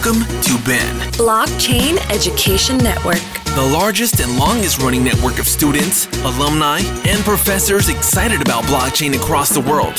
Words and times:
Welcome 0.00 0.22
to 0.42 0.64
Ben, 0.64 0.94
Blockchain 1.14 1.98
Education 2.12 2.78
Network. 2.78 3.20
the 3.56 3.68
largest 3.72 4.20
and 4.20 4.38
longest 4.38 4.80
running 4.80 5.02
network 5.02 5.40
of 5.40 5.48
students, 5.48 6.06
alumni, 6.22 6.78
and 7.04 7.20
professors 7.24 7.88
excited 7.88 8.40
about 8.40 8.62
blockchain 8.64 9.16
across 9.16 9.48
the 9.48 9.60
world. 9.60 9.94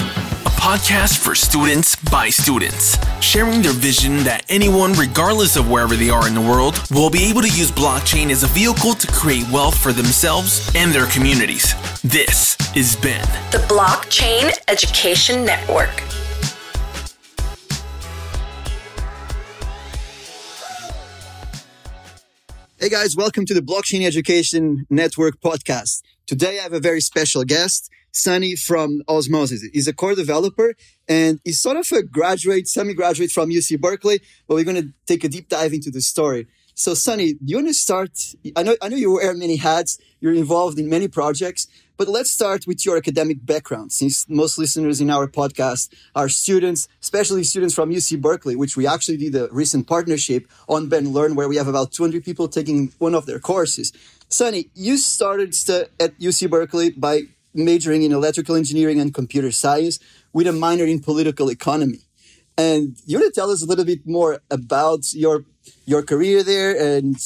A 0.45 0.51
podcast 0.55 1.17
for 1.17 1.35
students 1.35 1.97
by 1.97 2.29
students, 2.29 2.97
sharing 3.19 3.61
their 3.61 3.73
vision 3.73 4.23
that 4.23 4.45
anyone, 4.47 4.93
regardless 4.93 5.57
of 5.57 5.69
wherever 5.69 5.97
they 5.97 6.09
are 6.09 6.29
in 6.29 6.33
the 6.33 6.39
world, 6.39 6.81
will 6.91 7.09
be 7.09 7.25
able 7.25 7.41
to 7.41 7.49
use 7.49 7.69
blockchain 7.69 8.29
as 8.29 8.43
a 8.43 8.47
vehicle 8.47 8.93
to 8.93 9.07
create 9.11 9.49
wealth 9.51 9.77
for 9.77 9.91
themselves 9.91 10.71
and 10.75 10.93
their 10.93 11.07
communities. 11.07 11.75
This 12.03 12.55
is 12.73 12.95
Ben. 12.95 13.27
The 13.51 13.65
Blockchain 13.67 14.57
Education 14.69 15.43
Network. 15.43 16.03
Hey 22.81 22.87
guys, 22.87 23.13
welcome 23.13 23.45
to 23.45 23.53
the 23.53 23.59
Blockchain 23.59 24.05
Education 24.05 24.85
Network 24.89 25.41
podcast. 25.41 26.01
Today 26.25 26.59
I 26.59 26.63
have 26.63 26.71
a 26.71 26.79
very 26.79 27.01
special 27.01 27.43
guest, 27.43 27.89
Sunny 28.13 28.55
from 28.55 29.01
Osmosis. 29.09 29.63
He's 29.73 29.89
a 29.89 29.93
core 29.93 30.15
developer 30.15 30.75
and 31.05 31.41
he's 31.43 31.59
sort 31.59 31.75
of 31.75 31.85
a 31.91 32.03
graduate, 32.03 32.69
semi-graduate 32.69 33.31
from 33.31 33.49
UC 33.49 33.81
Berkeley, 33.81 34.21
but 34.47 34.55
we're 34.55 34.63
going 34.63 34.81
to 34.81 34.93
take 35.07 35.25
a 35.25 35.27
deep 35.27 35.49
dive 35.49 35.73
into 35.73 35.91
the 35.91 35.99
story. 35.99 36.47
So 36.73 36.93
Sunny, 36.93 37.33
do 37.33 37.39
you 37.47 37.57
want 37.57 37.67
to 37.67 37.73
start? 37.73 38.11
I 38.55 38.63
know, 38.63 38.77
I 38.81 38.87
know 38.87 38.95
you 38.95 39.11
wear 39.11 39.33
many 39.33 39.57
hats. 39.57 39.97
You're 40.21 40.33
involved 40.33 40.79
in 40.79 40.87
many 40.87 41.09
projects, 41.09 41.67
but 41.99 42.07
let's 42.07 42.31
start 42.31 42.65
with 42.65 42.85
your 42.85 42.95
academic 42.95 43.45
background 43.45 43.91
since 43.91 44.27
most 44.29 44.57
listeners 44.57 45.01
in 45.01 45.09
our 45.09 45.27
podcast 45.27 45.93
are 46.15 46.29
students, 46.29 46.87
especially 47.01 47.43
students 47.43 47.75
from 47.75 47.91
UC 47.91 48.21
Berkeley, 48.21 48.55
which 48.55 48.77
we 48.77 48.87
actually 48.87 49.17
did 49.17 49.35
a 49.35 49.49
recent 49.51 49.85
partnership 49.85 50.47
on 50.69 50.87
Ben 50.87 51.11
Learn 51.11 51.35
where 51.35 51.49
we 51.49 51.57
have 51.57 51.67
about 51.67 51.91
200 51.91 52.23
people 52.23 52.47
taking 52.47 52.93
one 52.99 53.13
of 53.13 53.25
their 53.25 53.37
courses. 53.37 53.91
Sunny, 54.29 54.69
you 54.75 54.95
started 54.95 55.53
stu- 55.53 55.87
at 55.99 56.17
UC 56.19 56.49
Berkeley 56.49 56.91
by 56.91 57.23
majoring 57.53 58.03
in 58.03 58.13
electrical 58.13 58.55
engineering 58.55 59.01
and 59.01 59.13
computer 59.13 59.51
science 59.51 59.99
with 60.31 60.47
a 60.47 60.53
minor 60.53 60.85
in 60.85 61.01
political 61.01 61.51
economy. 61.51 61.99
And 62.57 62.95
you 63.05 63.19
want 63.19 63.33
to 63.33 63.37
tell 63.37 63.51
us 63.51 63.61
a 63.61 63.65
little 63.65 63.83
bit 63.83 64.07
more 64.07 64.39
about 64.49 65.13
your 65.13 65.43
your 65.85 66.01
career 66.01 66.43
there 66.43 66.71
and 66.79 67.17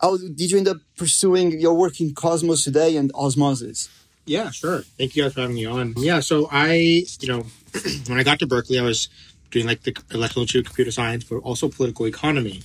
how 0.00 0.16
did 0.16 0.50
you 0.50 0.58
end 0.58 0.68
up 0.68 0.78
pursuing 0.96 1.60
your 1.60 1.74
work 1.74 2.00
in 2.00 2.12
Cosmos 2.12 2.64
today 2.64 2.96
and 2.96 3.12
Osmosis? 3.14 3.88
Yeah, 4.24 4.50
sure. 4.50 4.82
Thank 4.98 5.16
you 5.16 5.22
guys 5.24 5.34
for 5.34 5.40
having 5.40 5.56
me 5.56 5.66
on. 5.66 5.94
Yeah, 5.96 6.20
so 6.20 6.48
I, 6.50 7.04
you 7.20 7.28
know, 7.28 7.46
when 8.06 8.18
I 8.18 8.22
got 8.22 8.38
to 8.40 8.46
Berkeley, 8.46 8.78
I 8.78 8.82
was 8.82 9.08
doing 9.50 9.66
like 9.66 9.82
the 9.82 9.96
electrical 10.12 10.42
engineering, 10.42 10.66
computer 10.66 10.90
science, 10.90 11.24
but 11.24 11.36
also 11.38 11.68
political 11.68 12.06
economy. 12.06 12.62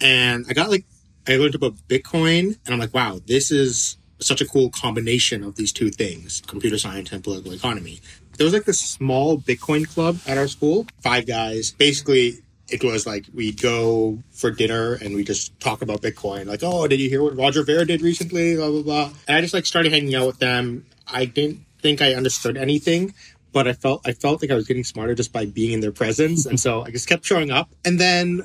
And 0.00 0.46
I 0.48 0.52
got 0.52 0.70
like, 0.70 0.84
I 1.26 1.36
learned 1.36 1.54
about 1.54 1.74
Bitcoin, 1.88 2.58
and 2.64 2.74
I'm 2.74 2.78
like, 2.78 2.92
wow, 2.92 3.20
this 3.26 3.50
is 3.50 3.96
such 4.20 4.40
a 4.40 4.46
cool 4.46 4.70
combination 4.70 5.42
of 5.42 5.56
these 5.56 5.72
two 5.72 5.90
things 5.90 6.42
computer 6.46 6.78
science 6.78 7.12
and 7.12 7.22
political 7.22 7.52
economy. 7.52 8.00
There 8.36 8.44
was 8.44 8.52
like 8.52 8.64
this 8.64 8.80
small 8.80 9.38
Bitcoin 9.38 9.86
club 9.88 10.18
at 10.26 10.38
our 10.38 10.48
school, 10.48 10.86
five 11.02 11.26
guys. 11.26 11.72
Basically, 11.72 12.38
it 12.68 12.82
was 12.82 13.06
like 13.06 13.26
we'd 13.32 13.60
go 13.60 14.18
for 14.32 14.50
dinner 14.50 14.94
and 14.94 15.14
we 15.14 15.22
just 15.24 15.58
talk 15.60 15.82
about 15.82 16.00
Bitcoin. 16.00 16.46
Like, 16.46 16.60
oh, 16.62 16.88
did 16.88 17.00
you 17.00 17.08
hear 17.08 17.22
what 17.22 17.36
Roger 17.36 17.62
Ver 17.62 17.84
did 17.84 18.02
recently? 18.02 18.56
Blah 18.56 18.70
blah 18.70 18.82
blah. 18.82 19.10
And 19.28 19.36
I 19.36 19.40
just 19.40 19.54
like 19.54 19.66
started 19.66 19.92
hanging 19.92 20.14
out 20.14 20.26
with 20.26 20.38
them. 20.38 20.84
I 21.06 21.24
didn't 21.24 21.60
think 21.80 22.00
I 22.00 22.14
understood 22.14 22.56
anything, 22.56 23.14
but 23.52 23.68
I 23.68 23.72
felt 23.72 24.06
I 24.06 24.12
felt 24.12 24.42
like 24.42 24.50
I 24.50 24.54
was 24.54 24.66
getting 24.66 24.84
smarter 24.84 25.14
just 25.14 25.32
by 25.32 25.46
being 25.46 25.72
in 25.72 25.80
their 25.80 25.92
presence. 25.92 26.46
and 26.46 26.58
so 26.58 26.82
I 26.82 26.90
just 26.90 27.08
kept 27.08 27.24
showing 27.24 27.50
up. 27.50 27.70
And 27.84 28.00
then, 28.00 28.44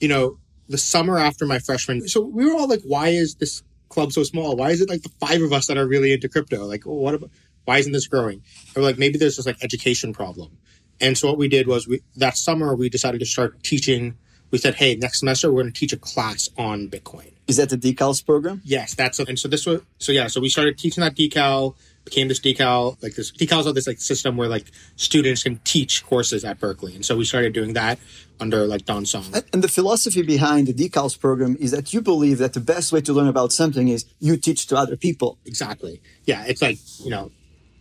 you 0.00 0.08
know, 0.08 0.38
the 0.68 0.78
summer 0.78 1.18
after 1.18 1.46
my 1.46 1.58
freshman, 1.58 2.08
so 2.08 2.20
we 2.20 2.46
were 2.46 2.52
all 2.52 2.68
like, 2.68 2.82
why 2.82 3.08
is 3.08 3.36
this 3.36 3.62
club 3.88 4.12
so 4.12 4.22
small? 4.22 4.56
Why 4.56 4.70
is 4.70 4.80
it 4.80 4.88
like 4.88 5.02
the 5.02 5.12
five 5.20 5.42
of 5.42 5.52
us 5.52 5.66
that 5.66 5.78
are 5.78 5.86
really 5.86 6.12
into 6.12 6.28
crypto? 6.28 6.64
Like, 6.64 6.86
oh, 6.86 6.94
what 6.94 7.14
about 7.14 7.30
why 7.64 7.78
isn't 7.78 7.92
this 7.92 8.06
growing? 8.06 8.42
We're 8.74 8.82
like, 8.82 8.96
maybe 8.98 9.18
there's 9.18 9.36
this 9.36 9.46
like 9.46 9.62
education 9.62 10.14
problem. 10.14 10.56
And 11.00 11.16
so 11.16 11.28
what 11.28 11.38
we 11.38 11.48
did 11.48 11.66
was 11.66 11.86
we 11.86 12.00
that 12.16 12.36
summer 12.36 12.74
we 12.74 12.88
decided 12.88 13.20
to 13.20 13.26
start 13.26 13.62
teaching. 13.62 14.16
We 14.50 14.56
said, 14.56 14.76
hey, 14.76 14.96
next 14.96 15.20
semester 15.20 15.52
we're 15.52 15.62
going 15.62 15.74
to 15.74 15.78
teach 15.78 15.92
a 15.92 15.98
class 15.98 16.48
on 16.56 16.88
Bitcoin. 16.88 17.32
Is 17.46 17.58
that 17.58 17.68
the 17.68 17.76
DeCals 17.76 18.24
program? 18.24 18.62
Yes, 18.64 18.94
that's 18.94 19.18
and 19.18 19.38
so 19.38 19.48
this 19.48 19.66
was 19.66 19.82
so 19.98 20.12
yeah. 20.12 20.26
So 20.26 20.40
we 20.40 20.48
started 20.48 20.78
teaching 20.78 21.02
that 21.02 21.14
DeCal. 21.14 21.74
Became 22.08 22.28
this 22.28 22.40
DeCal 22.40 23.00
like 23.02 23.14
this 23.14 23.32
DeCals 23.32 23.66
are 23.66 23.72
this 23.72 23.86
like 23.86 24.00
system 24.00 24.36
where 24.36 24.48
like 24.48 24.66
students 24.96 25.42
can 25.42 25.60
teach 25.64 26.04
courses 26.06 26.44
at 26.44 26.58
Berkeley, 26.58 26.94
and 26.94 27.04
so 27.04 27.16
we 27.16 27.24
started 27.24 27.52
doing 27.52 27.74
that 27.74 27.98
under 28.40 28.66
like 28.66 28.84
Dawn 28.86 29.04
Song. 29.04 29.24
And 29.52 29.62
the 29.62 29.68
philosophy 29.68 30.22
behind 30.22 30.68
the 30.68 30.74
DeCals 30.74 31.20
program 31.20 31.56
is 31.60 31.70
that 31.72 31.92
you 31.92 32.00
believe 32.00 32.38
that 32.38 32.54
the 32.54 32.60
best 32.60 32.92
way 32.92 33.00
to 33.02 33.12
learn 33.12 33.28
about 33.28 33.52
something 33.52 33.88
is 33.88 34.06
you 34.20 34.36
teach 34.36 34.66
to 34.68 34.76
other 34.76 34.96
people. 34.96 35.38
Exactly. 35.44 36.00
Yeah, 36.24 36.44
it's 36.46 36.62
like 36.62 36.78
you 37.00 37.10
know, 37.10 37.30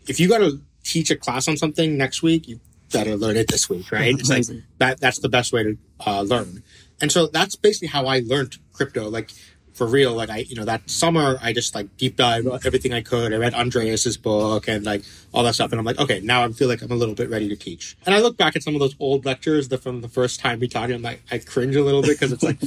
if 0.08 0.20
you 0.20 0.28
got 0.28 0.40
to 0.40 0.60
teach 0.84 1.10
a 1.10 1.16
class 1.16 1.48
on 1.48 1.56
something 1.56 1.98
next 1.98 2.22
week, 2.22 2.48
you 2.48 2.60
better 2.92 3.16
learn 3.16 3.38
it 3.38 3.48
this 3.48 3.70
week, 3.70 3.92
right? 3.92 4.16
It's 4.20 4.30
like 4.30 4.46
that. 4.80 5.00
That's 5.00 5.20
the 5.20 5.30
best 5.30 5.54
way 5.54 5.64
to 5.64 5.78
uh, 6.06 6.22
learn. 6.22 6.64
And 7.00 7.12
so 7.12 7.28
that's 7.28 7.56
basically 7.56 7.90
how 7.90 8.06
I 8.08 8.20
learned 8.20 8.58
crypto. 8.74 9.10
Like 9.10 9.32
for 9.78 9.86
real, 9.86 10.14
like 10.14 10.30
I, 10.30 10.38
you 10.38 10.56
know, 10.56 10.66
that 10.66 10.90
summer 10.90 11.38
I 11.42 11.54
just 11.54 11.76
like 11.76 11.96
deep 11.98 12.16
dive 12.16 12.48
everything 12.66 12.94
I 12.94 13.02
could. 13.02 13.32
I 13.32 13.38
read 13.38 13.54
Andreas's 13.54 14.18
book 14.18 14.68
and 14.68 14.84
like 14.84 15.04
all 15.32 15.44
that 15.44 15.54
stuff. 15.54 15.72
And 15.72 15.80
I'm 15.80 15.86
like, 15.86 16.00
okay, 16.00 16.20
now 16.20 16.44
I 16.44 16.52
feel 16.52 16.68
like 16.68 16.82
I'm 16.82 16.92
a 16.92 16.96
little 16.96 17.14
bit 17.14 17.30
ready 17.30 17.48
to 17.50 17.56
teach. 17.56 17.96
And 18.06 18.16
I 18.16 18.20
look 18.20 18.38
back 18.38 18.56
at 18.56 18.64
some 18.64 18.74
of 18.74 18.80
those 18.80 18.96
old 19.00 19.26
lectures 19.26 19.68
that 19.70 19.78
from 19.84 20.02
the 20.02 20.08
first 20.08 20.40
time 20.40 20.60
we 20.60 20.68
taught, 20.68 20.92
I'm 20.92 21.04
like, 21.04 21.22
I 21.30 21.38
cringe 21.38 21.76
a 21.76 21.84
little 21.84 22.02
bit 22.02 22.20
because 22.20 22.32
it's 22.32 22.44
like, 22.44 22.60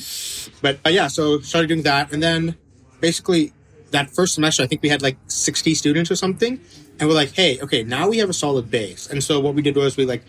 but 0.62 0.78
uh, 0.87 0.91
yeah, 0.91 1.09
so 1.09 1.41
started 1.41 1.66
doing 1.66 1.82
that. 1.82 2.12
And 2.12 2.22
then 2.22 2.56
basically 3.00 3.53
that 3.91 4.10
first 4.10 4.34
semester, 4.34 4.62
I 4.62 4.66
think 4.66 4.82
we 4.82 4.88
had 4.88 5.03
like 5.03 5.16
60 5.27 5.75
students 5.75 6.10
or 6.10 6.16
something. 6.16 6.60
And 7.00 7.09
we're 7.09 7.15
like, 7.15 7.32
hey, 7.32 7.59
okay, 7.60 7.82
now 7.82 8.09
we 8.09 8.19
have 8.19 8.31
a 8.31 8.34
solid 8.34 8.71
base. 8.71 9.09
And 9.09 9.25
so 9.25 9.41
what 9.41 9.54
we 9.54 9.62
did 9.62 9.75
was 9.75 9.97
we 9.97 10.04
like 10.04 10.22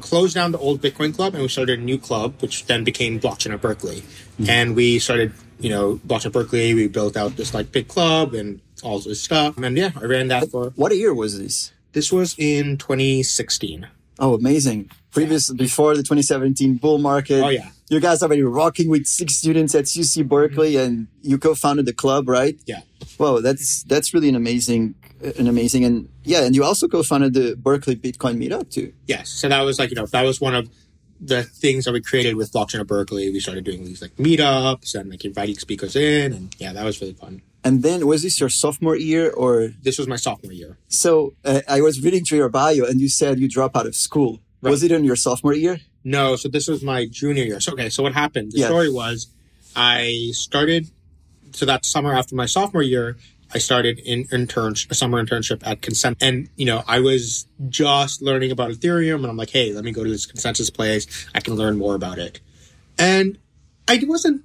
closed 0.00 0.34
down 0.34 0.52
the 0.52 0.58
old 0.58 0.80
Bitcoin 0.80 1.14
club 1.14 1.34
and 1.34 1.42
we 1.42 1.48
started 1.48 1.78
a 1.78 1.82
new 1.82 1.98
club, 1.98 2.40
which 2.40 2.66
then 2.66 2.82
became 2.82 3.20
Blockchain 3.20 3.52
at 3.52 3.60
Berkeley. 3.60 4.02
And 4.48 4.74
we 4.74 4.98
started, 4.98 5.32
you 5.58 5.70
know, 5.70 6.00
Blockchain 6.06 6.26
at 6.26 6.32
Berkeley. 6.32 6.74
We 6.74 6.88
built 6.88 7.16
out 7.16 7.36
this 7.36 7.54
like 7.54 7.72
big 7.72 7.88
club 7.88 8.34
and 8.34 8.60
all 8.82 8.98
this 8.98 9.22
stuff. 9.22 9.56
And 9.58 9.76
yeah, 9.76 9.90
I 10.00 10.04
ran 10.04 10.28
that 10.28 10.50
for, 10.50 10.70
What 10.76 10.94
year 10.96 11.14
was 11.14 11.38
this? 11.38 11.72
this 11.94 12.12
was 12.12 12.34
in 12.38 12.76
2016. 12.76 13.86
Oh, 14.18 14.34
amazing. 14.34 14.90
Previous, 15.10 15.50
before 15.52 15.96
the 15.96 16.02
2017 16.02 16.76
bull 16.76 16.98
market. 16.98 17.42
Oh, 17.42 17.48
yeah. 17.48 17.70
You 17.88 18.00
guys 18.00 18.22
already 18.22 18.42
rocking 18.42 18.88
with 18.88 19.06
six 19.06 19.34
students 19.34 19.74
at 19.74 19.84
UC 19.84 20.28
Berkeley 20.28 20.74
mm-hmm. 20.74 20.86
and 20.86 21.06
you 21.22 21.38
co-founded 21.38 21.86
the 21.86 21.92
club, 21.92 22.28
right? 22.28 22.58
Yeah. 22.66 22.80
Whoa, 23.16 23.40
that's, 23.40 23.84
that's 23.84 24.12
really 24.12 24.28
an 24.28 24.34
amazing, 24.34 24.94
an 25.38 25.46
amazing, 25.46 25.84
and 25.84 26.08
yeah, 26.24 26.44
and 26.44 26.54
you 26.54 26.64
also 26.64 26.88
co-founded 26.88 27.34
the 27.34 27.54
Berkeley 27.56 27.94
Bitcoin 27.94 28.38
meetup 28.38 28.70
too. 28.70 28.92
Yes. 29.06 29.28
So 29.28 29.48
that 29.48 29.60
was 29.60 29.78
like, 29.78 29.90
you 29.90 29.96
know, 29.96 30.06
that 30.06 30.22
was 30.22 30.40
one 30.40 30.54
of 30.54 30.68
the 31.26 31.42
things 31.42 31.84
that 31.84 31.92
we 31.92 32.00
created 32.00 32.36
with 32.36 32.52
Blockchain 32.52 32.80
at 32.80 32.86
Berkeley. 32.86 33.30
We 33.30 33.40
started 33.40 33.64
doing 33.64 33.84
these 33.84 34.02
like 34.02 34.14
meetups 34.16 34.94
and 34.94 35.10
like 35.10 35.24
inviting 35.24 35.58
speakers 35.58 35.96
in. 35.96 36.32
And 36.32 36.54
yeah, 36.58 36.72
that 36.72 36.84
was 36.84 37.00
really 37.00 37.14
fun. 37.14 37.42
And 37.64 37.82
then 37.82 38.06
was 38.06 38.22
this 38.22 38.38
your 38.40 38.50
sophomore 38.50 38.96
year 38.96 39.30
or 39.30 39.68
This 39.82 39.98
was 39.98 40.06
my 40.06 40.16
sophomore 40.16 40.52
year. 40.52 40.76
so? 40.88 41.34
Uh, 41.44 41.62
I 41.66 41.80
was 41.80 42.02
reading 42.02 42.24
through 42.24 42.38
your 42.38 42.50
bio 42.50 42.84
and 42.84 43.00
you 43.00 43.08
said 43.08 43.40
you 43.40 43.48
dropped 43.48 43.74
out 43.76 43.86
of 43.86 43.94
school. 43.94 44.40
Was 44.60 44.82
it 44.82 44.92
in 44.92 45.04
your 45.04 45.16
sophomore 45.16 45.54
year? 45.54 45.78
No, 46.04 46.36
so 46.36 46.48
this 46.48 46.68
was 46.68 46.82
my 46.82 47.06
junior 47.10 47.44
year. 47.44 47.60
So 47.60 47.72
okay, 47.72 47.88
so 47.88 48.02
what 48.02 48.12
happened? 48.14 48.52
The 48.52 48.58
Yeah. 48.60 48.66
story 48.66 48.90
was 48.90 49.28
I 49.74 50.30
started 50.32 50.88
so 51.52 51.64
that 51.66 51.84
summer 51.86 52.12
after 52.14 52.34
my 52.34 52.46
sophomore 52.46 52.82
year, 52.82 53.16
I 53.54 53.58
started 53.58 54.00
in 54.00 54.26
intern 54.32 54.74
a 54.90 54.94
summer 54.94 55.22
internship 55.24 55.64
at 55.64 55.80
ConsenSys. 55.80 56.16
And, 56.20 56.48
you 56.56 56.66
know, 56.66 56.82
I 56.88 57.00
was 57.00 57.46
just 57.68 58.20
learning 58.20 58.50
about 58.50 58.72
Ethereum 58.72 59.16
and 59.16 59.26
I'm 59.26 59.36
like, 59.36 59.50
hey, 59.50 59.72
let 59.72 59.84
me 59.84 59.92
go 59.92 60.02
to 60.02 60.10
this 60.10 60.26
ConsenSys 60.26 60.74
place. 60.74 61.06
I 61.34 61.40
can 61.40 61.54
learn 61.54 61.78
more 61.78 61.94
about 61.94 62.18
it. 62.18 62.40
And 62.98 63.38
I 63.86 64.02
wasn't 64.04 64.42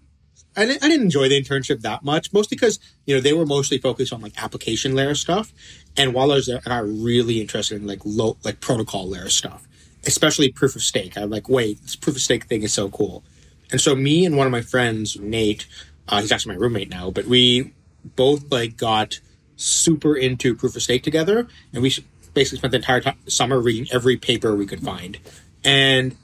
I 0.55 0.65
didn't, 0.65 0.83
I 0.83 0.87
didn't 0.89 1.03
enjoy 1.03 1.29
the 1.29 1.41
internship 1.41 1.81
that 1.81 2.03
much, 2.03 2.33
mostly 2.33 2.55
because, 2.55 2.79
you 3.05 3.15
know, 3.15 3.21
they 3.21 3.33
were 3.33 3.45
mostly 3.45 3.77
focused 3.77 4.11
on 4.11 4.19
like 4.19 4.41
application 4.41 4.95
layer 4.95 5.15
stuff. 5.15 5.53
And 5.95 6.13
while 6.13 6.31
I 6.31 6.35
was 6.35 6.47
there, 6.47 6.59
I 6.65 6.69
got 6.69 6.85
really 6.85 7.39
interested 7.39 7.81
in 7.81 7.87
like 7.87 8.01
low, 8.03 8.37
like 8.43 8.59
protocol 8.59 9.07
layer 9.07 9.29
stuff, 9.29 9.67
especially 10.05 10.51
proof 10.51 10.75
of 10.75 10.81
stake. 10.81 11.17
I'm 11.17 11.29
like, 11.29 11.47
wait, 11.49 11.81
this 11.81 11.95
proof 11.95 12.15
of 12.15 12.21
stake 12.21 12.45
thing 12.45 12.63
is 12.63 12.73
so 12.73 12.89
cool. 12.89 13.23
And 13.71 13.79
so 13.79 13.95
me 13.95 14.25
and 14.25 14.35
one 14.35 14.47
of 14.47 14.51
my 14.51 14.61
friends, 14.61 15.17
Nate, 15.19 15.67
uh, 16.07 16.21
he's 16.21 16.31
actually 16.31 16.55
my 16.55 16.61
roommate 16.61 16.89
now, 16.89 17.11
but 17.11 17.25
we 17.25 17.71
both 18.03 18.51
like 18.51 18.77
got 18.77 19.19
super 19.55 20.15
into 20.15 20.55
proof 20.55 20.75
of 20.75 20.81
stake 20.81 21.03
together. 21.03 21.47
And 21.73 21.81
we 21.83 21.93
basically 22.33 22.59
spent 22.59 22.71
the 22.71 22.77
entire 22.77 23.01
ti 23.01 23.11
summer 23.27 23.59
reading 23.59 23.87
every 23.91 24.17
paper 24.17 24.55
we 24.55 24.65
could 24.65 24.81
find. 24.81 25.19
And 25.63 26.15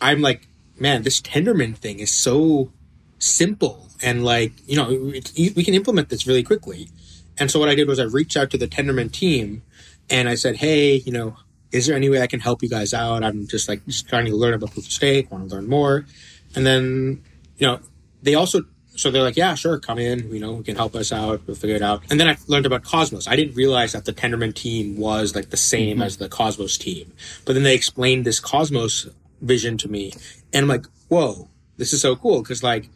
I'm 0.00 0.20
like, 0.20 0.48
man, 0.78 1.02
this 1.02 1.20
Tendermint 1.20 1.76
thing 1.76 2.00
is 2.00 2.10
so 2.10 2.72
simple 3.18 3.88
and 4.02 4.24
like 4.24 4.52
you 4.66 4.74
know 4.74 4.88
we 4.88 5.62
can 5.62 5.74
implement 5.74 6.08
this 6.08 6.26
really 6.26 6.42
quickly 6.42 6.88
and 7.38 7.50
so 7.50 7.60
what 7.60 7.68
i 7.68 7.74
did 7.74 7.86
was 7.86 8.00
i 8.00 8.02
reached 8.02 8.34
out 8.34 8.48
to 8.48 8.56
the 8.56 8.66
tendermint 8.66 9.12
team 9.12 9.60
and 10.08 10.26
i 10.26 10.34
said 10.34 10.56
hey 10.56 10.94
you 10.94 11.12
know 11.12 11.36
is 11.70 11.86
there 11.86 11.94
any 11.94 12.08
way 12.08 12.22
i 12.22 12.26
can 12.26 12.40
help 12.40 12.62
you 12.62 12.68
guys 12.70 12.94
out 12.94 13.22
i'm 13.22 13.46
just 13.46 13.68
like 13.68 13.84
just 13.84 14.08
trying 14.08 14.24
to 14.24 14.34
learn 14.34 14.54
about 14.54 14.70
proof 14.70 14.86
of 14.86 14.92
stake 14.92 15.30
want 15.30 15.46
to 15.46 15.54
learn 15.54 15.68
more 15.68 16.06
and 16.56 16.64
then 16.64 17.22
you 17.60 17.66
know, 17.66 17.78
they 18.22 18.34
also 18.34 18.62
so 19.00 19.10
they're 19.10 19.22
like, 19.22 19.36
yeah, 19.36 19.54
sure, 19.54 19.78
come 19.78 19.98
in. 19.98 20.30
You 20.32 20.40
know, 20.40 20.52
we 20.52 20.62
can 20.62 20.76
help 20.76 20.94
us 20.94 21.10
out. 21.10 21.40
We'll 21.46 21.56
figure 21.56 21.76
it 21.76 21.82
out. 21.82 22.02
And 22.10 22.20
then 22.20 22.28
I 22.28 22.36
learned 22.48 22.66
about 22.66 22.84
Cosmos. 22.84 23.26
I 23.26 23.34
didn't 23.34 23.54
realize 23.54 23.92
that 23.92 24.04
the 24.04 24.12
Tendermint 24.12 24.54
team 24.54 24.98
was 24.98 25.34
like 25.34 25.50
the 25.50 25.56
same 25.56 25.96
Mm-hmm. 25.96 26.02
as 26.02 26.18
the 26.18 26.28
Cosmos 26.28 26.76
team. 26.76 27.12
But 27.44 27.54
then 27.54 27.62
they 27.62 27.74
explained 27.74 28.26
this 28.26 28.38
Cosmos 28.40 29.08
vision 29.40 29.78
to 29.78 29.88
me, 29.88 30.12
and 30.52 30.64
I'm 30.64 30.68
like, 30.68 30.84
whoa, 31.08 31.48
this 31.78 31.92
is 31.94 32.02
so 32.02 32.14
cool 32.14 32.42
because 32.42 32.62
like 32.62 32.90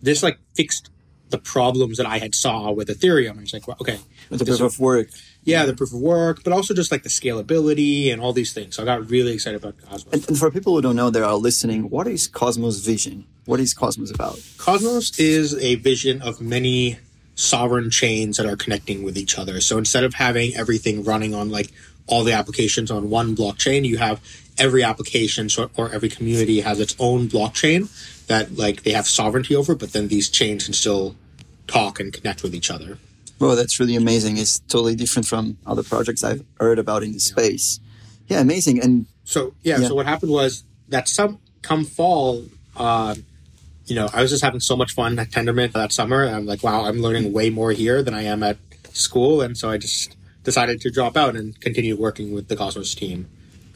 this 0.00 0.22
like 0.22 0.38
fixed 0.54 0.88
the 1.34 1.40
problems 1.40 1.96
that 1.96 2.06
I 2.06 2.18
had 2.18 2.32
saw 2.32 2.70
with 2.70 2.88
Ethereum. 2.88 3.42
It's 3.42 3.52
like, 3.52 3.66
well, 3.66 3.76
okay, 3.80 3.98
the 4.30 4.44
proof 4.44 4.60
of 4.60 4.78
work. 4.78 5.08
yeah, 5.42 5.66
the 5.66 5.74
proof 5.74 5.92
of 5.92 5.98
work, 5.98 6.44
but 6.44 6.52
also 6.52 6.74
just 6.74 6.92
like 6.92 7.02
the 7.02 7.08
scalability 7.08 8.12
and 8.12 8.22
all 8.22 8.32
these 8.32 8.52
things. 8.52 8.76
So 8.76 8.84
I 8.84 8.86
got 8.86 9.10
really 9.10 9.32
excited 9.32 9.56
about 9.56 9.74
Cosmos. 9.82 10.14
And, 10.14 10.28
and 10.28 10.38
for 10.38 10.52
people 10.52 10.76
who 10.76 10.82
don't 10.82 10.94
know 10.94 11.10
they 11.10 11.20
are 11.20 11.34
listening, 11.34 11.90
what 11.90 12.06
is 12.06 12.28
Cosmos 12.28 12.78
Vision? 12.78 13.24
What 13.46 13.58
is 13.58 13.74
Cosmos 13.74 14.12
about? 14.14 14.40
Cosmos 14.58 15.18
is 15.18 15.54
a 15.56 15.74
vision 15.74 16.22
of 16.22 16.40
many 16.40 16.98
sovereign 17.34 17.90
chains 17.90 18.36
that 18.36 18.46
are 18.46 18.56
connecting 18.56 19.02
with 19.02 19.18
each 19.18 19.36
other. 19.36 19.60
So 19.60 19.76
instead 19.76 20.04
of 20.04 20.14
having 20.14 20.54
everything 20.54 21.02
running 21.02 21.34
on 21.34 21.50
like 21.50 21.72
all 22.06 22.22
the 22.22 22.32
applications 22.32 22.92
on 22.92 23.10
one 23.10 23.34
blockchain, 23.34 23.84
you 23.84 23.98
have 23.98 24.20
every 24.56 24.84
application 24.84 25.48
so, 25.48 25.68
or 25.76 25.90
every 25.90 26.08
community 26.08 26.60
has 26.60 26.78
its 26.78 26.94
own 27.00 27.26
blockchain 27.26 27.90
that 28.28 28.56
like 28.56 28.84
they 28.84 28.92
have 28.92 29.08
sovereignty 29.08 29.56
over, 29.56 29.74
but 29.74 29.92
then 29.92 30.06
these 30.06 30.28
chains 30.28 30.66
can 30.66 30.74
still 30.74 31.16
talk 31.66 32.00
and 32.00 32.12
connect 32.12 32.42
with 32.42 32.54
each 32.54 32.70
other. 32.70 32.98
Well, 33.38 33.56
that's 33.56 33.80
really 33.80 33.96
amazing. 33.96 34.36
It's 34.38 34.58
totally 34.60 34.94
different 34.94 35.26
from 35.26 35.58
other 35.66 35.82
projects 35.82 36.22
I've 36.22 36.44
heard 36.60 36.78
about 36.78 37.02
in 37.02 37.12
the 37.12 37.18
space. 37.18 37.80
Yeah, 38.28 38.40
amazing. 38.40 38.80
And 38.82 39.06
So 39.24 39.54
yeah, 39.62 39.80
Yeah. 39.80 39.88
so 39.88 39.94
what 39.94 40.06
happened 40.06 40.32
was 40.32 40.64
that 40.88 41.08
some 41.08 41.38
come 41.62 41.84
fall, 41.84 42.44
uh, 42.76 43.14
you 43.86 43.94
know, 43.94 44.08
I 44.12 44.22
was 44.22 44.30
just 44.30 44.42
having 44.44 44.60
so 44.60 44.76
much 44.76 44.92
fun 44.92 45.18
at 45.18 45.30
Tendermint 45.30 45.72
that 45.72 45.92
summer. 45.92 46.22
And 46.24 46.34
I'm 46.36 46.46
like, 46.46 46.62
wow, 46.62 46.84
I'm 46.84 47.00
learning 47.00 47.32
way 47.32 47.50
more 47.50 47.72
here 47.72 48.02
than 48.02 48.14
I 48.14 48.22
am 48.22 48.42
at 48.42 48.56
school, 48.92 49.40
and 49.42 49.58
so 49.58 49.68
I 49.70 49.76
just 49.78 50.14
decided 50.44 50.80
to 50.82 50.90
drop 50.90 51.16
out 51.16 51.34
and 51.34 51.58
continue 51.60 51.96
working 51.96 52.32
with 52.32 52.48
the 52.48 52.54
Cosmos 52.56 52.94
team 52.94 53.28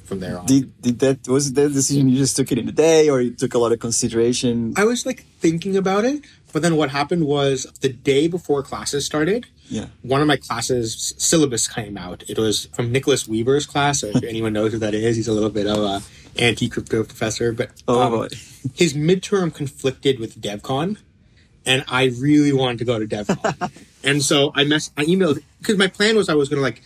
from 0.09 0.21
there 0.21 0.39
on. 0.39 0.47
did, 0.47 0.83
did 0.83 0.99
that 1.01 1.29
was 1.29 1.53
that 1.53 1.73
decision 1.73 2.09
you 2.09 2.17
just 2.19 2.35
took 2.37 2.51
it 2.51 2.59
in 2.59 2.69
a 2.69 2.73
day, 2.73 3.09
or 3.09 3.21
you 3.21 3.31
took 3.31 3.55
a 3.55 3.59
lot 3.59 3.73
of 3.73 3.79
consideration? 3.79 4.75
I 4.77 4.85
was 4.85 5.05
like 5.07 5.25
thinking 5.39 5.77
about 5.77 6.05
it, 6.05 6.25
but 6.53 6.63
then 6.63 6.77
what 6.77 6.91
happened 6.91 7.25
was 7.27 7.67
the 7.81 7.91
day 7.91 8.27
before 8.27 8.63
classes 8.63 9.05
started, 9.05 9.47
Yeah. 9.69 9.87
one 10.03 10.21
of 10.21 10.27
my 10.27 10.37
classes 10.37 11.15
syllabus 11.19 11.69
came 11.69 11.97
out. 11.99 12.25
It 12.29 12.39
was 12.39 12.67
from 12.75 12.91
Nicholas 12.91 13.29
Weaver's 13.29 13.67
class. 13.67 14.03
If 14.03 14.23
anyone 14.35 14.53
knows 14.55 14.73
who 14.73 14.79
that 14.79 14.95
is, 14.95 15.17
he's 15.17 15.29
a 15.29 15.33
little 15.33 15.51
bit 15.51 15.67
of 15.67 15.79
a 15.79 16.03
anti 16.43 16.69
crypto 16.69 17.05
professor, 17.05 17.53
but 17.53 17.71
Oh, 17.87 18.01
um, 18.03 18.13
boy. 18.13 18.29
his 18.75 18.95
midterm 18.95 19.53
conflicted 19.55 20.19
with 20.19 20.41
DevCon, 20.41 20.97
and 21.67 21.85
I 21.89 22.05
really 22.19 22.53
wanted 22.53 22.79
to 22.79 22.85
go 22.85 22.99
to 22.99 23.07
DevCon, 23.07 23.71
and 24.05 24.23
so 24.23 24.53
I 24.55 24.65
mess 24.65 24.91
I 24.97 25.05
emailed 25.05 25.43
because 25.61 25.77
my 25.77 25.89
plan 25.89 26.17
was 26.17 26.29
I 26.29 26.35
was 26.35 26.49
gonna 26.49 26.63
like 26.63 26.81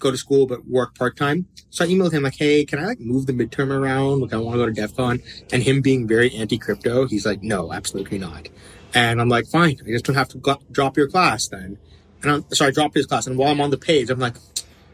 go 0.00 0.10
to 0.10 0.18
school 0.18 0.46
but 0.46 0.66
work 0.68 0.94
part 0.98 1.16
time. 1.16 1.46
So 1.70 1.84
I 1.84 1.88
emailed 1.88 2.12
him 2.12 2.22
like, 2.22 2.36
"Hey, 2.36 2.64
can 2.64 2.78
I 2.78 2.86
like 2.86 3.00
move 3.00 3.26
the 3.26 3.32
midterm 3.32 3.70
around? 3.70 4.20
Like, 4.20 4.32
I 4.32 4.38
want 4.38 4.58
to 4.58 4.66
go 4.66 4.72
to 4.72 4.72
DevCon." 4.72 5.22
And 5.52 5.62
him 5.62 5.80
being 5.80 6.06
very 6.06 6.34
anti-crypto, 6.34 7.06
he's 7.06 7.26
like, 7.26 7.42
"No, 7.42 7.72
absolutely 7.72 8.18
not." 8.18 8.48
And 8.94 9.20
I'm 9.20 9.28
like, 9.28 9.46
"Fine, 9.46 9.80
I 9.86 9.90
just 9.90 10.04
don't 10.04 10.16
have 10.16 10.28
to 10.30 10.38
go- 10.38 10.60
drop 10.72 10.96
your 10.96 11.08
class 11.08 11.48
then." 11.48 11.78
And 12.22 12.32
I'm, 12.32 12.44
so 12.50 12.66
I 12.66 12.70
dropped 12.70 12.94
his 12.96 13.06
class, 13.06 13.26
and 13.26 13.36
while 13.36 13.50
I'm 13.50 13.60
on 13.60 13.70
the 13.70 13.78
page, 13.78 14.10
I'm 14.10 14.18
like, 14.18 14.34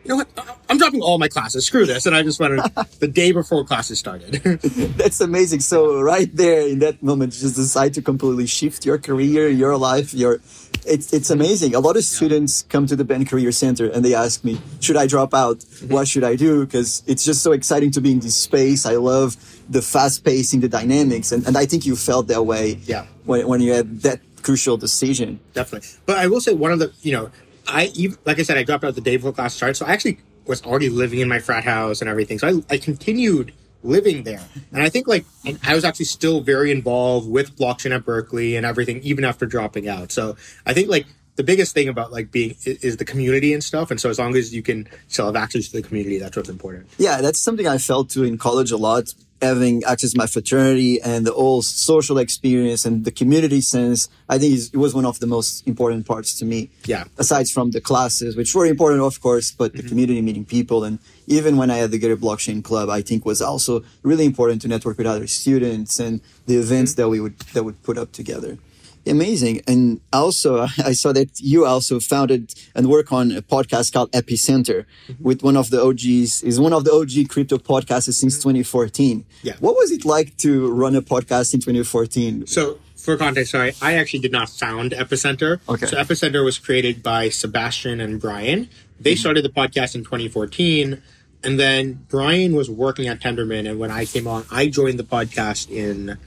"You 0.04 0.10
know 0.10 0.16
what? 0.16 0.28
I'm 0.68 0.78
dropping 0.78 1.02
all 1.02 1.18
my 1.18 1.28
classes. 1.28 1.66
Screw 1.66 1.86
this!" 1.86 2.06
And 2.06 2.14
I 2.14 2.22
just 2.22 2.38
went 2.40 2.60
the 3.00 3.08
day 3.08 3.32
before 3.32 3.64
classes 3.64 3.98
started. 3.98 4.34
That's 4.98 5.20
amazing. 5.20 5.60
So 5.60 6.00
right 6.00 6.30
there 6.34 6.68
in 6.68 6.78
that 6.80 7.02
moment, 7.02 7.34
you 7.34 7.40
just 7.40 7.56
decide 7.56 7.94
to 7.94 8.02
completely 8.02 8.46
shift 8.46 8.84
your 8.84 8.98
career, 8.98 9.48
your 9.48 9.76
life, 9.76 10.14
your. 10.14 10.40
It's 10.86 11.14
it's 11.14 11.30
amazing. 11.30 11.74
A 11.74 11.80
lot 11.80 11.96
of 11.96 12.04
students 12.04 12.62
come 12.68 12.86
to 12.86 12.96
the 12.96 13.04
Ben 13.04 13.24
Career 13.24 13.52
Center 13.52 13.88
and 13.88 14.04
they 14.04 14.14
ask 14.14 14.44
me, 14.44 14.60
"Should 14.80 14.96
I 14.96 15.06
drop 15.06 15.32
out? 15.32 15.58
Mm-hmm. 15.58 15.92
What 15.94 16.08
should 16.08 16.24
I 16.24 16.36
do?" 16.36 16.64
Because 16.66 17.02
it's 17.06 17.24
just 17.24 17.42
so 17.42 17.52
exciting 17.52 17.90
to 17.92 18.00
be 18.00 18.12
in 18.12 18.20
this 18.20 18.36
space. 18.36 18.84
I 18.84 18.96
love 18.96 19.36
the 19.68 19.80
fast 19.80 20.24
pacing, 20.24 20.60
the 20.60 20.68
dynamics, 20.68 21.32
and, 21.32 21.46
and 21.46 21.56
I 21.56 21.64
think 21.64 21.86
you 21.86 21.96
felt 21.96 22.26
that 22.28 22.44
way. 22.44 22.78
Yeah. 22.84 23.06
When 23.24 23.48
when 23.48 23.60
you 23.62 23.72
had 23.72 24.02
that 24.02 24.20
crucial 24.44 24.76
decision. 24.76 25.40
definitely. 25.54 25.88
But 26.06 26.18
I 26.18 26.28
will 26.28 26.40
say 26.40 26.52
one 26.52 26.70
of 26.70 26.78
the, 26.78 26.92
you 27.02 27.12
know, 27.12 27.30
I 27.66 27.90
even, 27.94 28.18
like 28.24 28.38
I 28.38 28.42
said, 28.42 28.58
I 28.58 28.62
dropped 28.62 28.84
out 28.84 28.94
the 28.94 29.00
day 29.00 29.16
before 29.16 29.32
class 29.32 29.54
started, 29.54 29.74
so 29.74 29.86
I 29.86 29.92
actually 29.92 30.18
was 30.46 30.62
already 30.64 30.88
living 30.88 31.20
in 31.20 31.28
my 31.28 31.38
frat 31.38 31.64
house 31.64 32.00
and 32.00 32.10
everything. 32.10 32.38
So 32.38 32.48
I, 32.48 32.74
I 32.74 32.78
continued 32.78 33.52
living 33.82 34.24
there, 34.24 34.42
and 34.72 34.82
I 34.82 34.88
think 34.88 35.06
like 35.06 35.24
I 35.62 35.74
was 35.74 35.84
actually 35.84 36.06
still 36.06 36.40
very 36.40 36.70
involved 36.70 37.28
with 37.28 37.56
blockchain 37.56 37.94
at 37.94 38.04
Berkeley 38.04 38.56
and 38.56 38.64
everything, 38.66 39.00
even 39.02 39.24
after 39.24 39.46
dropping 39.46 39.88
out. 39.88 40.12
So 40.12 40.36
I 40.66 40.74
think 40.74 40.88
like 40.88 41.06
the 41.36 41.42
biggest 41.42 41.74
thing 41.74 41.88
about 41.88 42.12
like 42.12 42.30
being 42.30 42.56
is 42.64 42.96
the 42.96 43.04
community 43.04 43.52
and 43.52 43.62
stuff. 43.62 43.90
And 43.90 44.00
so 44.00 44.08
as 44.08 44.18
long 44.18 44.36
as 44.36 44.54
you 44.54 44.62
can 44.62 44.88
still 45.08 45.26
have 45.26 45.36
access 45.36 45.68
to 45.68 45.80
the 45.80 45.86
community, 45.86 46.18
that's 46.18 46.36
what's 46.36 46.48
important. 46.48 46.88
Yeah, 46.98 47.20
that's 47.20 47.38
something 47.38 47.66
I 47.66 47.78
felt 47.78 48.10
too 48.10 48.24
in 48.24 48.38
college 48.38 48.70
a 48.70 48.76
lot. 48.76 49.12
Having 49.44 49.84
access 49.84 50.12
to 50.12 50.18
my 50.18 50.26
fraternity 50.26 50.92
and 51.02 51.26
the 51.28 51.32
whole 51.32 51.62
social 51.62 52.16
experience 52.18 52.84
and 52.86 53.04
the 53.04 53.14
community 53.20 53.60
sense, 53.60 54.08
I 54.28 54.38
think 54.38 54.50
it 54.72 54.80
was 54.84 54.92
one 54.94 55.06
of 55.12 55.16
the 55.22 55.26
most 55.26 55.66
important 55.66 56.06
parts 56.06 56.30
to 56.38 56.44
me. 56.44 56.70
Yeah. 56.86 57.04
Aside 57.18 57.46
from 57.48 57.66
the 57.76 57.80
classes, 57.90 58.36
which 58.36 58.54
were 58.54 58.66
important, 58.66 59.02
of 59.02 59.20
course, 59.20 59.50
but 59.50 59.72
the 59.72 59.78
mm-hmm. 59.78 59.88
community 59.88 60.22
meeting 60.28 60.46
people 60.56 60.78
and 60.86 60.98
even 61.26 61.56
when 61.56 61.70
I 61.70 61.76
had 61.76 61.90
the 61.90 61.98
Gator 61.98 62.16
Blockchain 62.16 62.62
Club, 62.62 62.88
I 62.90 63.00
think 63.00 63.24
was 63.24 63.40
also 63.40 63.82
really 64.02 64.26
important 64.26 64.62
to 64.62 64.68
network 64.68 64.98
with 64.98 65.06
other 65.06 65.26
students 65.26 65.98
and 65.98 66.20
the 66.46 66.56
events 66.56 66.92
mm-hmm. 66.92 67.02
that 67.02 67.08
we 67.08 67.20
would 67.20 67.38
that 67.54 67.64
would 67.64 67.82
put 67.82 67.96
up 67.98 68.12
together. 68.12 68.58
Amazing. 69.06 69.62
And 69.66 70.00
also, 70.12 70.62
I 70.84 70.92
saw 70.92 71.12
that 71.12 71.40
you 71.40 71.66
also 71.66 72.00
founded 72.00 72.54
and 72.74 72.88
work 72.88 73.12
on 73.12 73.32
a 73.32 73.42
podcast 73.42 73.92
called 73.92 74.10
Epicenter 74.12 74.86
mm-hmm. 75.08 75.22
with 75.22 75.42
one 75.42 75.56
of 75.56 75.70
the 75.70 75.82
OGs, 75.82 76.42
is 76.42 76.60
one 76.60 76.72
of 76.72 76.84
the 76.84 76.92
OG 76.92 77.28
crypto 77.28 77.58
podcasts 77.58 78.12
since 78.12 78.38
mm-hmm. 78.38 78.50
2014. 78.50 79.24
Yeah. 79.42 79.54
What 79.60 79.76
was 79.76 79.90
it 79.90 80.04
like 80.04 80.36
to 80.38 80.70
run 80.72 80.94
a 80.96 81.02
podcast 81.02 81.54
in 81.54 81.60
2014? 81.60 82.46
So, 82.46 82.78
for 82.96 83.16
context, 83.16 83.52
sorry, 83.52 83.74
I 83.82 83.94
actually 83.94 84.20
did 84.20 84.32
not 84.32 84.48
found 84.48 84.92
Epicenter. 84.92 85.60
Okay. 85.68 85.86
So, 85.86 85.96
Epicenter 85.96 86.44
was 86.44 86.58
created 86.58 87.02
by 87.02 87.28
Sebastian 87.28 88.00
and 88.00 88.20
Brian. 88.20 88.68
They 88.98 89.12
mm-hmm. 89.12 89.18
started 89.18 89.44
the 89.44 89.50
podcast 89.50 89.94
in 89.94 90.04
2014. 90.04 91.02
And 91.42 91.60
then 91.60 92.06
Brian 92.08 92.54
was 92.54 92.70
working 92.70 93.06
at 93.06 93.20
Tendermint. 93.20 93.68
And 93.68 93.78
when 93.78 93.90
I 93.90 94.06
came 94.06 94.26
on, 94.26 94.46
I 94.50 94.68
joined 94.68 94.98
the 94.98 95.04
podcast 95.04 95.70
in 95.70 96.18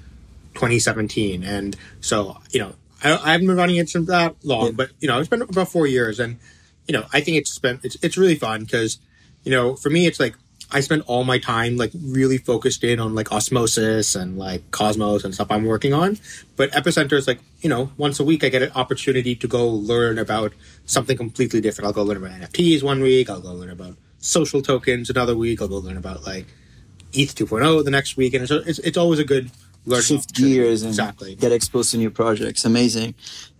2017. 0.58 1.44
And 1.44 1.76
so, 2.02 2.38
you 2.52 2.60
know, 2.60 2.74
I, 3.04 3.16
I 3.16 3.32
haven't 3.34 3.48
been 3.48 3.56
running 3.56 3.78
it 3.78 3.90
since 3.90 4.08
that 4.08 4.36
long, 4.44 4.74
but, 4.74 4.90
you 5.00 5.08
know, 5.08 5.20
it's 5.20 5.30
been 5.30 5.44
about 5.44 5.70
four 5.70 5.88
years. 5.88 6.20
And, 6.20 6.40
you 6.88 6.94
know, 6.94 7.06
I 7.14 7.22
think 7.22 7.38
it's 7.38 7.58
been, 7.60 7.80
it's, 7.84 7.96
it's 8.02 8.18
really 8.18 8.36
fun 8.36 8.64
because, 8.64 9.00
you 9.44 9.52
know, 9.52 9.76
for 9.76 9.90
me, 9.90 10.08
it's 10.08 10.20
like, 10.20 10.36
I 10.70 10.82
spend 10.82 11.04
all 11.04 11.24
my 11.24 11.40
time 11.40 11.78
like 11.78 11.92
really 11.96 12.38
focused 12.38 12.84
in 12.84 13.00
on 13.00 13.16
like 13.16 13.32
osmosis 13.32 14.16
and 14.16 14.38
like 14.38 14.70
cosmos 14.72 15.24
and 15.24 15.34
stuff 15.34 15.50
I'm 15.50 15.64
working 15.64 15.94
on. 15.94 16.18
But 16.58 16.72
epicenter 16.72 17.14
is 17.14 17.26
like, 17.26 17.40
you 17.62 17.70
know, 17.70 17.92
once 17.96 18.20
a 18.20 18.26
week 18.26 18.44
I 18.44 18.50
get 18.50 18.64
an 18.64 18.72
opportunity 18.76 19.34
to 19.36 19.48
go 19.48 19.66
learn 19.66 20.18
about 20.18 20.52
something 20.86 21.16
completely 21.16 21.62
different. 21.62 21.88
I'll 21.88 21.94
go 21.94 22.04
learn 22.04 22.18
about 22.18 22.32
NFTs 22.32 22.84
one 22.84 23.02
week, 23.02 23.30
I'll 23.30 23.40
go 23.40 23.54
learn 23.54 23.70
about 23.70 23.96
social 24.18 24.62
tokens 24.62 25.10
another 25.10 25.38
week, 25.38 25.62
I'll 25.62 25.70
go 25.70 25.78
learn 25.78 25.96
about 25.96 26.26
like 26.26 26.48
ETH 27.14 27.34
2.0 27.34 27.86
the 27.86 27.92
next 27.92 28.18
week. 28.18 28.34
And 28.34 28.46
so 28.46 28.62
it's, 28.66 28.80
it's 28.80 28.98
always 28.98 29.20
a 29.20 29.24
good 29.24 29.52
learning 29.88 30.04
Shift 30.04 30.36
gears 30.36 30.84
and 30.84 30.90
exactly. 30.90 31.36
get 31.36 31.52
exposed 31.52 31.92
to 31.92 31.98
new 31.98 32.12
projects. 32.12 32.66
Amazing. 32.66 33.16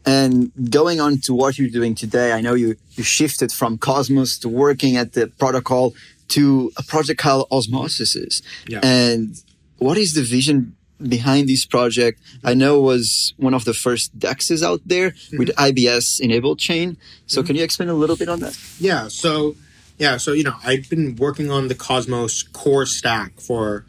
And 0.06 0.52
going 0.70 1.00
on 1.00 1.20
to 1.22 1.34
what 1.34 1.58
you're 1.58 1.70
doing 1.70 1.96
today, 1.96 2.34
I 2.34 2.42
know 2.42 2.54
you, 2.54 2.76
you 2.92 3.04
shifted 3.04 3.52
from 3.52 3.78
Cosmos 3.78 4.38
to 4.40 4.50
working 4.50 4.98
at 4.98 5.14
the 5.14 5.28
protocol 5.28 5.96
to 6.30 6.72
a 6.78 6.84
project 6.84 7.20
called 7.20 7.48
Osmosis. 7.50 8.42
Yeah. 8.68 8.82
And 8.84 9.42
what 9.78 9.98
is 9.98 10.14
the 10.14 10.22
vision 10.22 10.76
behind 11.02 11.48
this 11.48 11.66
project? 11.66 12.20
I 12.44 12.54
know 12.54 12.80
it 12.80 12.84
was 12.84 13.34
one 13.38 13.54
of 13.54 13.64
the 13.64 13.74
first 13.74 14.18
DEXs 14.20 14.62
out 14.64 14.82
there 14.86 15.12
mm-hmm. 15.12 15.38
with 15.38 15.50
IBC 15.56 16.20
enabled 16.22 16.60
chain. 16.60 16.98
So 17.26 17.40
mm-hmm. 17.40 17.48
can 17.48 17.56
you 17.56 17.64
explain 17.64 17.90
a 17.90 17.94
little 17.94 18.18
bit 18.18 18.28
on 18.28 18.42
that? 18.42 18.60
Yeah. 18.80 19.08
So, 19.08 19.56
yeah. 19.98 20.18
So, 20.18 20.34
you 20.34 20.44
know, 20.44 20.56
I've 20.64 20.90
been 20.90 21.16
working 21.16 21.52
on 21.52 21.70
the 21.70 21.76
Cosmos 21.76 22.44
core 22.44 22.86
stack 22.86 23.40
for, 23.40 23.86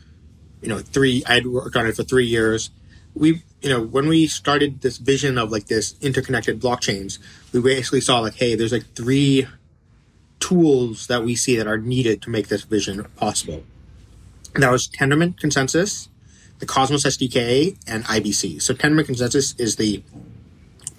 you 0.60 0.68
know, 0.68 0.78
three, 0.78 1.22
I'd 1.26 1.46
worked 1.46 1.76
on 1.76 1.86
it 1.86 1.96
for 1.96 2.02
three 2.02 2.26
years. 2.26 2.70
We, 3.14 3.42
you 3.62 3.70
know, 3.70 3.82
when 3.82 4.08
we 4.08 4.26
started 4.26 4.80
this 4.80 4.98
vision 4.98 5.38
of 5.38 5.50
like 5.50 5.66
this 5.66 5.94
interconnected 6.00 6.60
blockchains, 6.60 7.18
we 7.52 7.60
basically 7.60 8.00
saw 8.00 8.20
like, 8.20 8.34
hey, 8.34 8.54
there's 8.54 8.72
like 8.72 8.94
three 8.94 9.46
tools 10.40 11.06
that 11.08 11.24
we 11.24 11.34
see 11.34 11.56
that 11.56 11.66
are 11.66 11.78
needed 11.78 12.22
to 12.22 12.30
make 12.30 12.48
this 12.48 12.62
vision 12.62 13.04
possible. 13.16 13.64
And 14.54 14.62
that 14.62 14.70
was 14.70 14.88
Tendermint 14.88 15.38
Consensus, 15.38 16.08
the 16.58 16.66
Cosmos 16.66 17.04
SDK, 17.04 17.76
and 17.86 18.04
IBC. 18.04 18.62
So 18.62 18.74
Tendermint 18.74 19.06
Consensus 19.06 19.54
is 19.58 19.76
the 19.76 20.02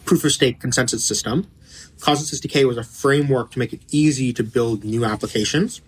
proof 0.06 0.24
of 0.24 0.32
stake 0.32 0.60
consensus 0.60 1.04
system. 1.04 1.48
Cosmos 2.00 2.40
SDK 2.40 2.68
was 2.68 2.78
a 2.78 2.84
framework 2.84 3.52
to 3.52 3.60
make 3.60 3.74
it 3.74 3.82
easy 3.92 4.34
to 4.34 4.44
build 4.44 4.84
new 4.84 5.06
applications 5.06 5.82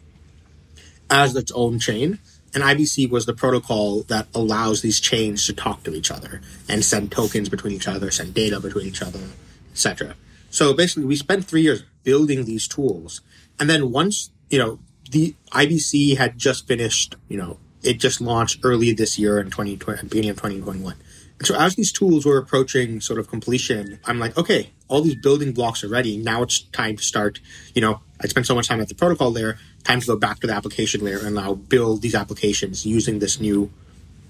as 1.09 1.35
its 1.35 1.51
own 1.53 1.79
chain. 1.79 2.19
And 2.53 2.63
IBC 2.63 3.09
was 3.09 3.25
the 3.25 3.33
protocol 3.33 4.03
that 4.03 4.27
allows 4.35 4.81
these 4.81 4.99
chains 4.99 5.45
to 5.45 5.53
talk 5.53 5.83
to 5.83 5.93
each 5.93 6.11
other 6.11 6.41
and 6.67 6.83
send 6.83 7.11
tokens 7.11 7.49
between 7.49 7.73
each 7.73 7.87
other, 7.87 8.11
send 8.11 8.33
data 8.33 8.59
between 8.59 8.87
each 8.87 9.01
other, 9.01 9.21
etc. 9.71 10.15
So 10.49 10.73
basically, 10.73 11.05
we 11.05 11.15
spent 11.15 11.45
three 11.45 11.61
years 11.61 11.83
building 12.03 12.45
these 12.45 12.67
tools, 12.67 13.21
and 13.59 13.69
then 13.69 13.91
once 13.91 14.31
you 14.49 14.59
know 14.59 14.79
the 15.11 15.35
IBC 15.51 16.17
had 16.17 16.37
just 16.37 16.67
finished, 16.67 17.15
you 17.27 17.37
know, 17.37 17.57
it 17.83 17.99
just 17.99 18.21
launched 18.21 18.59
early 18.63 18.93
this 18.93 19.19
year 19.19 19.39
in 19.39 19.47
2020, 19.47 20.03
beginning 20.03 20.29
of 20.29 20.37
2021. 20.37 20.95
And 21.39 21.47
so 21.47 21.55
as 21.55 21.75
these 21.75 21.91
tools 21.91 22.25
were 22.25 22.37
approaching 22.37 23.01
sort 23.01 23.19
of 23.19 23.27
completion, 23.27 23.99
I'm 24.05 24.19
like, 24.19 24.37
okay, 24.37 24.71
all 24.87 25.01
these 25.01 25.15
building 25.15 25.53
blocks 25.53 25.83
are 25.83 25.89
ready. 25.89 26.17
Now 26.17 26.43
it's 26.43 26.59
time 26.59 26.97
to 26.97 27.03
start, 27.03 27.39
you 27.73 27.81
know, 27.81 28.01
I 28.21 28.27
spent 28.27 28.45
so 28.45 28.55
much 28.55 28.67
time 28.67 28.79
at 28.79 28.89
the 28.89 28.95
protocol 28.95 29.31
layer, 29.31 29.57
time 29.83 29.99
to 30.01 30.07
go 30.07 30.15
back 30.15 30.39
to 30.39 30.47
the 30.47 30.53
application 30.53 31.03
layer 31.03 31.19
and 31.25 31.35
now 31.35 31.55
build 31.55 32.01
these 32.01 32.15
applications 32.15 32.85
using 32.85 33.19
this 33.19 33.39
new 33.39 33.71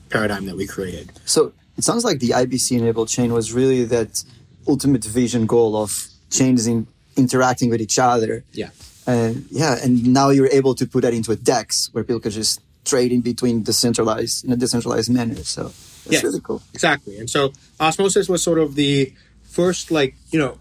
paradigm 0.09 0.45
that 0.45 0.55
we 0.55 0.67
created. 0.67 1.11
So 1.25 1.53
it 1.77 1.83
sounds 1.83 2.03
like 2.03 2.19
the 2.19 2.29
IBC 2.29 2.77
enabled 2.77 3.07
chain 3.09 3.33
was 3.33 3.53
really 3.53 3.85
that 3.85 4.23
ultimate 4.67 5.03
vision 5.05 5.45
goal 5.45 5.75
of 5.75 6.07
chains 6.29 6.67
in, 6.67 6.87
interacting 7.15 7.69
with 7.69 7.81
each 7.81 7.99
other. 7.99 8.43
Yeah. 8.51 8.69
And 9.07 9.45
yeah, 9.49 9.77
and 9.83 10.13
now 10.13 10.29
you're 10.29 10.47
able 10.51 10.75
to 10.75 10.85
put 10.85 11.01
that 11.01 11.13
into 11.13 11.31
a 11.31 11.35
DEX 11.35 11.89
where 11.93 12.03
people 12.03 12.19
can 12.19 12.31
just 12.31 12.61
trade 12.85 13.11
in 13.11 13.21
between 13.21 13.63
decentralized 13.63 14.45
in 14.45 14.51
a 14.51 14.55
decentralized 14.55 15.09
manner. 15.09 15.35
So 15.43 15.63
that's 15.63 16.07
Yes. 16.09 16.23
really 16.23 16.39
cool. 16.41 16.61
Exactly. 16.73 17.17
And 17.17 17.29
so 17.29 17.51
Osmosis 17.79 18.27
was 18.29 18.41
sort 18.43 18.59
of 18.59 18.75
the 18.75 19.13
first, 19.43 19.91
like, 19.91 20.15
you 20.31 20.39
know, 20.39 20.57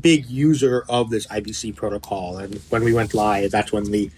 big 0.00 0.26
user 0.26 0.84
of 0.88 1.10
this 1.10 1.26
IBC 1.26 1.72
protocol. 1.76 2.38
And 2.38 2.60
when 2.70 2.82
we 2.84 2.92
went 2.92 3.14
live, 3.14 3.50
that's 3.50 3.72
when 3.72 3.90
the 3.90 4.10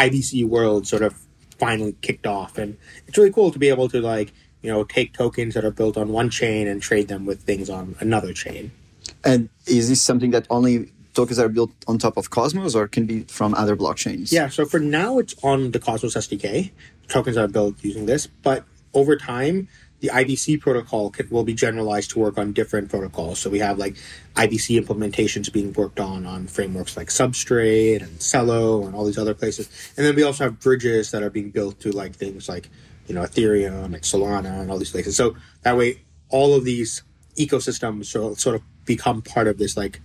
IBC 0.00 0.48
world 0.48 0.86
sort 0.86 1.02
of 1.02 1.14
finally 1.58 1.94
kicked 2.00 2.26
off. 2.26 2.56
And 2.56 2.76
it's 3.06 3.18
really 3.18 3.32
cool 3.32 3.50
to 3.50 3.58
be 3.58 3.68
able 3.68 3.88
to, 3.90 4.00
like, 4.00 4.32
you 4.62 4.70
know, 4.70 4.84
take 4.84 5.12
tokens 5.12 5.54
that 5.54 5.64
are 5.64 5.70
built 5.70 5.96
on 5.96 6.08
one 6.08 6.30
chain 6.30 6.66
and 6.66 6.80
trade 6.80 7.08
them 7.08 7.26
with 7.26 7.42
things 7.42 7.68
on 7.68 7.96
another 8.00 8.32
chain. 8.32 8.72
And 9.24 9.48
is 9.66 9.88
this 9.88 10.00
something 10.00 10.30
that 10.30 10.46
only 10.50 10.90
tokens 11.14 11.36
that 11.36 11.46
are 11.46 11.50
built 11.50 11.72
on 11.86 11.98
top 11.98 12.16
of 12.16 12.30
Cosmos 12.30 12.74
or 12.74 12.88
can 12.88 13.04
be 13.06 13.22
from 13.24 13.54
other 13.54 13.76
blockchains? 13.76 14.32
Yeah, 14.32 14.48
so 14.48 14.64
for 14.64 14.80
now 14.80 15.18
it's 15.18 15.34
on 15.42 15.72
the 15.72 15.78
Cosmos 15.78 16.14
SDK. 16.14 16.70
Tokens 17.08 17.36
are 17.36 17.48
built 17.48 17.76
using 17.82 18.06
this, 18.06 18.26
but 18.26 18.64
over 18.94 19.16
time, 19.16 19.68
the 20.00 20.08
IBC 20.08 20.60
protocol 20.60 21.10
could, 21.10 21.30
will 21.30 21.44
be 21.44 21.54
generalized 21.54 22.10
to 22.10 22.18
work 22.18 22.38
on 22.38 22.52
different 22.52 22.88
protocols. 22.88 23.38
So 23.38 23.50
we 23.50 23.58
have 23.58 23.78
like 23.78 23.96
IBC 24.34 24.82
implementations 24.82 25.52
being 25.52 25.72
worked 25.74 26.00
on 26.00 26.26
on 26.26 26.46
frameworks 26.46 26.96
like 26.96 27.08
Substrate 27.08 28.02
and 28.02 28.18
Celo 28.18 28.86
and 28.86 28.94
all 28.94 29.04
these 29.04 29.18
other 29.18 29.34
places. 29.34 29.68
And 29.96 30.06
then 30.06 30.16
we 30.16 30.22
also 30.22 30.44
have 30.44 30.58
bridges 30.58 31.10
that 31.10 31.22
are 31.22 31.30
being 31.30 31.50
built 31.50 31.80
to 31.80 31.90
like 31.90 32.14
things 32.14 32.48
like, 32.48 32.70
you 33.06 33.14
know, 33.14 33.22
Ethereum, 33.22 33.84
and 33.86 34.02
Solana 34.02 34.60
and 34.60 34.70
all 34.70 34.78
these 34.78 34.90
places. 34.90 35.16
So 35.16 35.36
that 35.62 35.76
way, 35.76 36.02
all 36.30 36.54
of 36.54 36.64
these 36.64 37.02
ecosystems 37.36 38.06
so, 38.06 38.34
sort 38.34 38.56
of 38.56 38.62
become 38.84 39.22
part 39.22 39.48
of 39.48 39.58
this 39.58 39.76
like 39.76 40.00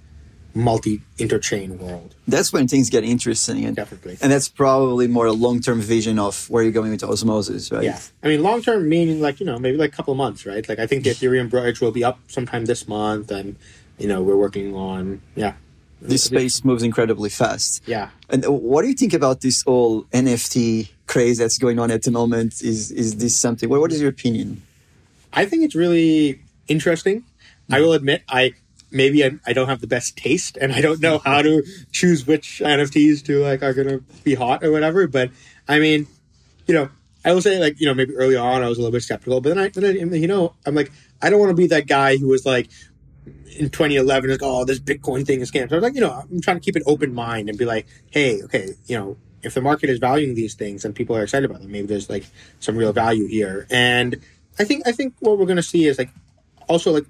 multi 0.56 1.02
interchain 1.20 1.78
world. 1.78 2.16
That's 2.28 2.52
when 2.54 2.68
things 2.68 2.90
get 2.90 3.04
interesting. 3.04 3.66
And, 3.66 3.76
Definitely. 3.76 4.18
And 4.22 4.32
that's 4.32 4.48
probably 4.48 5.08
more 5.08 5.26
a 5.28 5.34
long 5.34 5.60
term 5.60 5.82
vision 5.82 6.18
of 6.18 6.50
where 6.50 6.64
you're 6.64 6.72
going 6.72 6.92
with 6.92 7.04
Osmosis, 7.04 7.72
right? 7.72 7.84
Yeah, 7.84 8.00
I 8.24 8.30
mean, 8.30 8.42
long 8.42 8.62
term 8.62 8.88
meaning 8.90 9.20
like 9.22 9.40
you 9.40 9.46
know 9.46 9.60
maybe 9.60 9.78
like 9.78 9.94
a 9.94 9.96
couple 9.96 10.14
of 10.14 10.18
months, 10.18 10.46
right? 10.46 10.68
Like 10.68 10.80
I 10.80 10.88
think 10.88 11.04
the 11.04 11.12
Ethereum 11.12 11.50
bridge 11.50 11.82
will 11.82 11.92
be 11.92 12.04
up 12.04 12.20
sometime 12.28 12.66
this 12.66 12.88
month, 12.88 13.30
and 13.32 13.58
you 14.00 14.08
know 14.08 14.24
we're 14.24 14.38
working 14.38 14.74
on 14.76 15.22
yeah, 15.36 15.54
This 16.02 16.24
space 16.24 16.64
moves 16.64 16.84
incredibly 16.84 17.30
fast. 17.30 17.84
yeah. 17.86 18.10
And 18.30 18.44
what 18.46 18.82
do 18.82 18.88
you 18.88 18.96
think 18.96 19.14
about 19.14 19.42
this 19.42 19.62
whole 19.64 20.04
NFT 20.06 20.90
craze 21.06 21.38
that's 21.38 21.58
going 21.58 21.78
on 21.80 21.92
at 21.92 22.04
the 22.04 22.12
moment? 22.12 22.62
Is 22.62 22.92
is 22.92 23.18
this 23.18 23.36
something? 23.36 23.68
What, 23.70 23.82
what 23.82 23.92
is 23.92 24.00
your 24.02 24.10
opinion? 24.10 24.62
I 25.34 25.46
think 25.46 25.64
it's 25.64 25.76
really 25.76 26.42
interesting. 26.68 27.24
I 27.70 27.82
will 27.82 27.94
admit, 27.94 28.22
I 28.30 28.54
maybe 28.92 29.24
I, 29.26 29.32
I 29.46 29.54
don't 29.54 29.68
have 29.68 29.82
the 29.82 29.88
best 29.88 30.18
taste, 30.18 30.58
and 30.58 30.74
I 30.74 30.82
don't 30.82 31.02
know 31.02 31.20
how 31.20 31.42
to 31.42 31.64
choose 31.92 32.26
which 32.26 32.62
NFTs 32.64 33.26
to 33.26 33.42
like 33.42 33.64
are 33.64 33.74
to 33.74 34.04
be 34.24 34.36
hot 34.36 34.64
or 34.64 34.72
whatever. 34.72 35.08
But 35.08 35.32
I 35.68 35.80
mean, 35.80 36.08
you 36.68 36.74
know, 36.74 36.90
I 37.24 37.34
will 37.34 37.42
say 37.42 37.60
like 37.60 37.80
you 37.80 37.88
know 37.88 37.94
maybe 37.94 38.16
early 38.16 38.36
on 38.36 38.64
I 38.64 38.70
was 38.70 38.78
a 38.78 38.82
little 38.82 38.92
bit 38.92 39.04
skeptical, 39.04 39.42
but 39.42 39.50
then 39.50 39.60
I, 39.60 39.70
then 39.70 39.86
I 39.86 40.16
you 40.16 40.28
know 40.28 40.54
I'm 40.66 40.76
like 40.76 40.92
I 41.22 41.30
don't 41.30 41.40
want 41.40 41.50
to 41.50 41.56
be 41.56 41.68
that 41.68 41.88
guy 41.88 42.18
who 42.18 42.28
was 42.28 42.46
like 42.46 42.70
in 43.58 43.70
2011 43.70 44.30
like 44.30 44.40
oh 44.44 44.66
this 44.66 44.80
Bitcoin 44.80 45.26
thing 45.26 45.42
is 45.42 45.52
scam. 45.52 45.70
So 45.70 45.76
I 45.76 45.80
was 45.80 45.84
like 45.84 45.96
you 45.96 46.02
know 46.02 46.12
I'm 46.12 46.42
trying 46.42 46.58
to 46.58 46.62
keep 46.62 46.76
an 46.76 46.84
open 46.86 47.14
mind 47.14 47.50
and 47.50 47.58
be 47.58 47.66
like 47.66 47.88
hey 48.12 48.42
okay 48.44 48.70
you 48.86 48.98
know 48.98 49.18
if 49.42 49.54
the 49.54 49.62
market 49.62 49.90
is 49.90 50.00
valuing 50.00 50.36
these 50.36 50.56
things 50.56 50.86
and 50.86 50.96
people 50.96 51.16
are 51.16 51.24
excited 51.24 51.50
about 51.50 51.62
them 51.62 51.72
maybe 51.72 51.88
there's 51.88 52.10
like 52.10 52.26
some 52.60 52.76
real 52.76 52.94
value 52.94 53.28
here 53.28 53.68
and 53.70 54.22
I 54.60 54.64
think 54.64 54.88
I 54.88 54.92
think 54.92 55.16
what 55.20 55.38
we're 55.38 55.46
to 55.48 55.64
see 55.64 55.86
is 55.86 55.98
like 55.98 56.10
also 56.68 56.92
like 56.92 57.06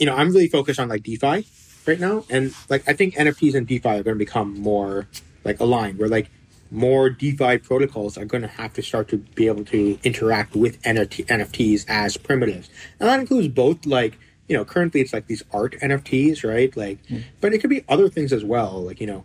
you 0.00 0.06
know 0.06 0.16
I'm 0.16 0.28
really 0.30 0.48
focused 0.48 0.80
on 0.80 0.88
like 0.88 1.04
DeFi 1.04 1.46
right 1.86 2.00
now 2.00 2.24
and 2.28 2.52
like 2.68 2.88
I 2.88 2.94
think 2.94 3.14
NFTs 3.14 3.54
and 3.54 3.66
DeFi 3.66 3.88
are 3.88 4.02
going 4.02 4.16
to 4.18 4.24
become 4.24 4.58
more 4.58 5.06
like 5.44 5.60
aligned 5.60 5.98
where 5.98 6.08
like 6.08 6.30
more 6.72 7.10
DeFi 7.10 7.58
protocols 7.58 8.16
are 8.16 8.24
going 8.24 8.42
to 8.42 8.48
have 8.48 8.72
to 8.74 8.82
start 8.82 9.08
to 9.08 9.18
be 9.18 9.46
able 9.48 9.64
to 9.64 9.98
interact 10.04 10.54
with 10.54 10.80
NFT, 10.82 11.26
NFTs 11.26 11.84
as 11.88 12.16
primitives. 12.16 12.70
And 13.00 13.08
that 13.08 13.20
includes 13.20 13.48
both 13.48 13.86
like 13.86 14.18
you 14.48 14.56
know 14.56 14.64
currently 14.64 15.00
it's 15.00 15.12
like 15.12 15.28
these 15.28 15.44
art 15.52 15.76
NFTs 15.80 16.42
right? 16.48 16.76
Like 16.76 17.04
hmm. 17.06 17.18
but 17.40 17.54
it 17.54 17.58
could 17.58 17.70
be 17.70 17.84
other 17.88 18.08
things 18.08 18.32
as 18.32 18.44
well 18.44 18.82
like 18.82 19.00
you 19.00 19.06
know 19.06 19.24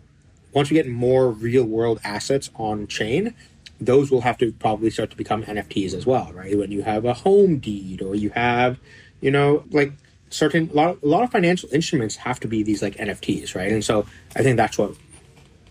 once 0.56 0.70
we 0.70 0.74
get 0.74 0.88
more 0.88 1.30
real 1.30 1.64
world 1.64 2.00
assets 2.02 2.48
on 2.54 2.86
chain, 2.86 3.34
those 3.78 4.10
will 4.10 4.22
have 4.22 4.38
to 4.38 4.52
probably 4.52 4.88
start 4.88 5.10
to 5.10 5.16
become 5.16 5.42
NFTs 5.42 5.92
as 5.92 6.06
well, 6.06 6.32
right? 6.32 6.56
When 6.56 6.72
you 6.72 6.82
have 6.82 7.04
a 7.04 7.12
home 7.12 7.58
deed 7.58 8.00
or 8.00 8.14
you 8.14 8.30
have, 8.30 8.78
you 9.20 9.30
know, 9.30 9.64
like 9.70 9.92
certain 10.30 10.70
a 10.70 10.74
lot, 10.74 10.98
a 11.02 11.06
lot 11.06 11.22
of 11.22 11.30
financial 11.30 11.68
instruments 11.72 12.16
have 12.16 12.40
to 12.40 12.48
be 12.48 12.62
these 12.62 12.82
like 12.82 12.96
NFTs, 12.96 13.54
right? 13.54 13.72
And 13.72 13.84
so 13.84 14.06
I 14.34 14.42
think 14.42 14.56
that's 14.56 14.78
what 14.78 14.94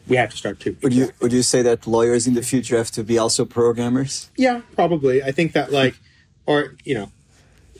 we 0.07 0.15
have 0.15 0.29
to 0.29 0.37
start 0.37 0.59
to. 0.61 0.75
Would 0.81 0.93
you 0.93 1.09
would 1.19 1.33
you 1.33 1.41
say 1.41 1.61
that 1.61 1.87
lawyers 1.87 2.27
in 2.27 2.33
the 2.33 2.43
future 2.43 2.77
have 2.77 2.91
to 2.91 3.03
be 3.03 3.17
also 3.17 3.45
programmers? 3.45 4.29
Yeah, 4.35 4.61
probably. 4.75 5.23
I 5.23 5.31
think 5.31 5.53
that 5.53 5.71
like, 5.71 5.95
or 6.45 6.75
you 6.83 6.95
know, 6.95 7.11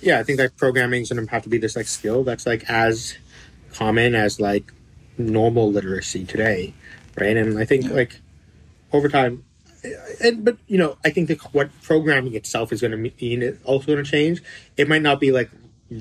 yeah, 0.02 0.20
I 0.20 0.24
think 0.24 0.38
that 0.40 0.58
programming 0.58 1.04
is 1.04 1.10
going 1.10 1.26
to 1.26 1.32
have 1.32 1.44
to 1.44 1.50
be 1.50 1.58
this 1.58 1.76
like 1.76 1.88
skill 1.88 2.24
that's 2.24 2.46
like 2.46 2.70
as 2.70 3.16
common 3.74 4.16
as 4.16 4.40
like 4.40 4.72
normal 5.18 5.72
literacy 5.72 6.26
today, 6.26 6.74
right? 7.20 7.38
And 7.38 7.58
I 7.60 7.66
think 7.66 7.90
like 7.92 8.20
over 8.92 9.08
time, 9.08 9.44
and 10.22 10.44
but 10.44 10.58
you 10.68 10.78
know, 10.78 10.98
I 11.06 11.12
think 11.12 11.28
that 11.28 11.42
what 11.54 11.70
programming 11.84 12.34
itself 12.34 12.74
is 12.74 12.82
going 12.82 12.92
to 12.92 12.98
mean 12.98 13.42
is 13.44 13.58
also 13.64 13.88
going 13.88 14.04
to 14.04 14.10
change. 14.10 14.42
It 14.78 14.90
might 14.90 15.04
not 15.04 15.20
be 15.20 15.32
like 15.32 15.50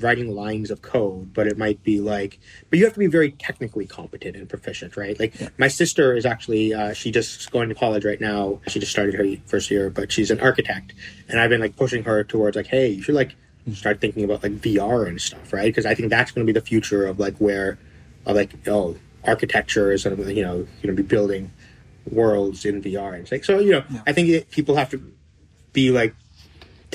writing 0.01 0.33
lines 0.33 0.71
of 0.71 0.81
code, 0.81 1.33
but 1.33 1.47
it 1.47 1.57
might 1.57 1.83
be 1.83 1.99
like, 1.99 2.39
but 2.69 2.79
you 2.79 2.85
have 2.85 2.93
to 2.93 2.99
be 2.99 3.07
very 3.07 3.31
technically 3.31 3.85
competent 3.85 4.35
and 4.35 4.49
proficient, 4.49 4.97
right? 4.97 5.19
Like 5.19 5.33
my 5.59 5.67
sister 5.67 6.15
is 6.15 6.25
actually, 6.25 6.73
uh, 6.73 6.93
she 6.93 7.11
just 7.11 7.51
going 7.51 7.69
to 7.69 7.75
college 7.75 8.05
right 8.05 8.21
now. 8.21 8.59
She 8.67 8.79
just 8.79 8.91
started 8.91 9.15
her 9.15 9.35
first 9.45 9.71
year, 9.71 9.89
but 9.89 10.11
she's 10.11 10.31
an 10.31 10.39
architect, 10.39 10.93
and 11.27 11.39
I've 11.39 11.49
been 11.49 11.61
like 11.61 11.75
pushing 11.75 12.03
her 12.03 12.23
towards 12.23 12.55
like, 12.55 12.67
hey, 12.67 12.89
you 12.89 13.01
should 13.01 13.15
like 13.15 13.35
start 13.73 13.99
thinking 13.99 14.23
about 14.23 14.43
like 14.43 14.53
VR 14.53 15.07
and 15.07 15.19
stuff, 15.19 15.51
right? 15.51 15.65
Because 15.65 15.85
I 15.85 15.95
think 15.95 16.09
that's 16.09 16.31
going 16.31 16.45
to 16.45 16.51
be 16.51 16.57
the 16.57 16.65
future 16.65 17.05
of 17.05 17.19
like 17.19 17.37
where, 17.37 17.77
of 18.25 18.35
like, 18.35 18.67
oh, 18.67 18.95
architecture 19.23 19.91
is 19.91 20.03
going 20.03 20.17
to, 20.17 20.33
you 20.33 20.43
know, 20.43 20.57
going 20.83 20.95
to 20.95 21.01
be 21.01 21.03
building 21.03 21.51
worlds 22.09 22.65
in 22.65 22.81
VR. 22.81 23.13
And 23.13 23.23
it's 23.23 23.31
like, 23.31 23.43
so 23.43 23.59
you 23.59 23.71
know, 23.71 23.83
I 24.05 24.13
think 24.13 24.29
it, 24.29 24.51
people 24.51 24.75
have 24.75 24.89
to 24.91 25.13
be 25.73 25.91
like 25.91 26.15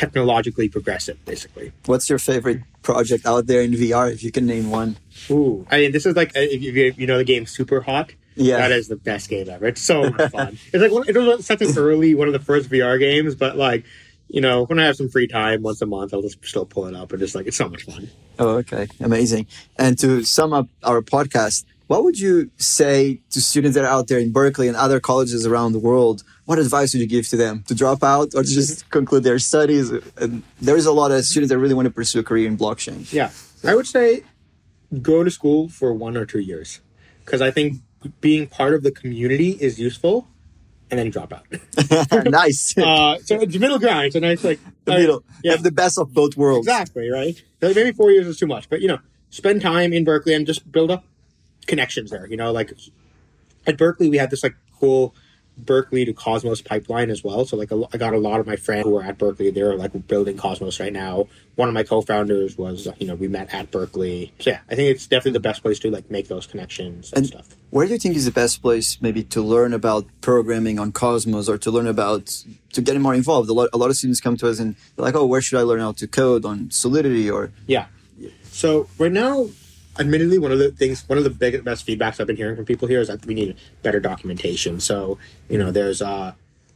technologically 0.00 0.68
progressive, 0.68 1.22
basically. 1.26 1.72
What's 1.84 2.08
your 2.08 2.18
favorite 2.18 2.62
project 2.82 3.26
out 3.26 3.46
there 3.46 3.60
in 3.60 3.72
VR? 3.72 4.10
If 4.10 4.22
you 4.24 4.32
can 4.32 4.46
name 4.46 4.70
one. 4.70 4.96
Ooh, 5.30 5.66
I 5.70 5.80
mean, 5.80 5.92
this 5.92 6.06
is 6.06 6.16
like 6.16 6.30
uh, 6.30 6.40
if 6.40 6.62
you, 6.62 6.94
you 6.96 7.06
know 7.06 7.18
the 7.18 7.24
game 7.24 7.44
Super 7.46 7.80
Hot. 7.82 8.12
Yeah. 8.36 8.56
that 8.56 8.72
is 8.72 8.88
the 8.88 8.96
best 8.96 9.28
game 9.28 9.50
ever. 9.50 9.66
It's 9.66 9.82
so 9.82 10.08
much 10.08 10.30
fun. 10.30 10.56
it's 10.72 10.80
like 10.80 10.90
one, 10.90 11.04
it 11.06 11.14
was 11.14 11.44
such 11.44 11.60
an 11.60 11.76
early 11.76 12.14
one 12.14 12.26
of 12.28 12.32
the 12.32 12.38
first 12.38 12.70
VR 12.70 12.98
games, 12.98 13.34
but 13.34 13.56
like 13.56 13.84
you 14.28 14.40
know, 14.40 14.64
when 14.64 14.78
I 14.78 14.86
have 14.86 14.96
some 14.96 15.08
free 15.08 15.26
time 15.26 15.62
once 15.62 15.82
a 15.82 15.86
month, 15.86 16.14
I'll 16.14 16.22
just 16.22 16.42
still 16.44 16.64
pull 16.64 16.86
it 16.86 16.94
up 16.94 17.10
and 17.12 17.20
just 17.20 17.34
like 17.34 17.46
it's 17.46 17.56
so 17.56 17.68
much 17.68 17.82
fun. 17.82 18.08
Oh, 18.38 18.56
okay, 18.58 18.88
amazing. 19.00 19.46
And 19.76 19.98
to 19.98 20.22
sum 20.24 20.52
up 20.54 20.68
our 20.82 21.02
podcast, 21.02 21.64
what 21.90 22.04
would 22.04 22.20
you 22.20 22.52
say 22.56 23.20
to 23.30 23.40
students 23.40 23.74
that 23.74 23.84
are 23.84 23.90
out 23.90 24.06
there 24.06 24.20
in 24.20 24.30
Berkeley 24.30 24.68
and 24.68 24.76
other 24.76 25.00
colleges 25.00 25.44
around 25.44 25.72
the 25.72 25.80
world? 25.80 26.22
What 26.44 26.60
advice 26.60 26.94
would 26.94 27.00
you 27.00 27.08
give 27.08 27.26
to 27.30 27.36
them 27.36 27.64
to 27.66 27.74
drop 27.74 28.04
out 28.04 28.32
or 28.36 28.44
to 28.44 28.48
just 28.48 28.88
conclude 28.90 29.24
their 29.24 29.40
studies? 29.40 29.90
And 30.16 30.44
there 30.60 30.76
is 30.76 30.86
a 30.86 30.92
lot 30.92 31.10
of 31.10 31.24
students 31.24 31.50
that 31.50 31.58
really 31.58 31.74
want 31.74 31.86
to 31.86 31.90
pursue 31.90 32.20
a 32.20 32.22
career 32.22 32.46
in 32.46 32.56
blockchain. 32.56 33.12
Yeah, 33.12 33.32
I 33.64 33.74
would 33.74 33.88
say 33.88 34.22
go 35.02 35.24
to 35.24 35.32
school 35.32 35.68
for 35.68 35.92
one 35.92 36.16
or 36.16 36.24
two 36.24 36.38
years 36.38 36.78
because 37.24 37.42
I 37.42 37.50
think 37.50 37.78
being 38.20 38.46
part 38.46 38.72
of 38.74 38.84
the 38.84 38.92
community 38.92 39.58
is 39.60 39.80
useful, 39.80 40.28
and 40.92 41.00
then 41.00 41.10
drop 41.10 41.32
out. 41.32 41.44
nice. 42.24 42.78
uh, 42.78 43.18
so 43.18 43.40
it's 43.40 43.58
middle 43.58 43.80
ground. 43.80 44.04
It's 44.04 44.14
a 44.14 44.20
nice 44.20 44.44
like 44.44 44.60
the 44.84 44.92
uh, 44.92 44.96
middle. 44.96 45.24
Yeah, 45.42 45.52
Have 45.52 45.64
the 45.64 45.72
best 45.72 45.98
of 45.98 46.14
both 46.14 46.36
worlds. 46.36 46.68
Exactly, 46.68 47.10
right? 47.10 47.42
Maybe 47.60 47.90
four 47.90 48.12
years 48.12 48.28
is 48.28 48.38
too 48.38 48.46
much, 48.46 48.70
but 48.70 48.80
you 48.80 48.86
know, 48.86 49.00
spend 49.30 49.60
time 49.60 49.92
in 49.92 50.04
Berkeley 50.04 50.34
and 50.34 50.46
just 50.46 50.70
build 50.70 50.92
up 50.92 51.04
connections 51.66 52.10
there. 52.10 52.26
You 52.26 52.36
know, 52.36 52.52
like 52.52 52.72
at 53.66 53.76
Berkeley, 53.76 54.10
we 54.10 54.18
had 54.18 54.30
this 54.30 54.42
like 54.42 54.54
cool 54.78 55.14
Berkeley 55.64 56.04
to 56.04 56.12
Cosmos 56.12 56.60
pipeline 56.62 57.10
as 57.10 57.22
well. 57.22 57.44
So 57.44 57.56
like 57.56 57.70
a, 57.70 57.82
I 57.92 57.98
got 57.98 58.14
a 58.14 58.18
lot 58.18 58.40
of 58.40 58.46
my 58.46 58.56
friends 58.56 58.84
who 58.84 58.96
are 58.96 59.02
at 59.02 59.18
Berkeley. 59.18 59.50
They're 59.50 59.76
like 59.76 60.06
building 60.06 60.36
Cosmos 60.36 60.80
right 60.80 60.92
now. 60.92 61.28
One 61.56 61.68
of 61.68 61.74
my 61.74 61.82
co-founders 61.82 62.56
was 62.56 62.88
you 62.98 63.06
know 63.06 63.14
we 63.14 63.28
met 63.28 63.52
at 63.52 63.70
Berkeley. 63.70 64.32
So 64.40 64.50
yeah, 64.50 64.60
I 64.70 64.74
think 64.74 64.90
it's 64.90 65.06
definitely 65.06 65.32
the 65.32 65.40
best 65.40 65.62
place 65.62 65.78
to 65.80 65.90
like 65.90 66.10
make 66.10 66.28
those 66.28 66.46
connections 66.46 67.12
and, 67.12 67.18
And 67.18 67.26
stuff. 67.26 67.48
Where 67.70 67.86
do 67.86 67.92
you 67.92 67.98
think 67.98 68.16
is 68.16 68.24
the 68.24 68.30
best 68.30 68.62
place 68.62 69.00
maybe 69.00 69.22
to 69.24 69.42
learn 69.42 69.72
about 69.72 70.06
programming 70.20 70.78
on 70.78 70.92
Cosmos 70.92 71.48
or 71.48 71.58
to 71.58 71.70
learn 71.70 71.86
about 71.86 72.44
to 72.72 72.82
get 72.82 72.98
more 73.00 73.14
involved? 73.14 73.48
A 73.50 73.52
lot, 73.52 73.68
a 73.72 73.78
lot 73.78 73.90
of 73.90 73.96
students 73.96 74.20
come 74.20 74.36
to 74.38 74.48
us 74.48 74.58
and 74.58 74.74
they're 74.96 75.04
like, 75.04 75.14
oh, 75.14 75.26
where 75.26 75.40
should 75.40 75.58
I 75.58 75.62
learn 75.62 75.80
how 75.80 75.92
to 75.92 76.06
code 76.06 76.44
on 76.44 76.70
Solidity 76.70 77.30
or 77.30 77.52
Yeah. 77.66 77.86
So 78.50 78.88
right 78.98 79.12
now, 79.12 79.48
admittedly, 80.00 80.38
one 80.38 80.50
of 80.50 80.58
the 80.58 80.70
things, 80.72 81.08
one 81.08 81.18
of 81.18 81.24
the 81.24 81.30
big, 81.30 81.62
best 81.64 81.86
feedbacks 81.86 82.20
I've 82.20 82.26
been 82.26 82.36
hearing 82.36 82.56
from 82.56 82.64
people 82.64 82.88
here 82.88 83.00
is 83.00 83.08
that 83.08 83.24
we 83.26 83.34
need 83.34 83.56
better 83.82 84.00
documentation. 84.00 84.80
So 84.80 85.18
you 85.48 85.58
know, 85.58 85.70
there's 85.70 86.02
uh, 86.02 86.32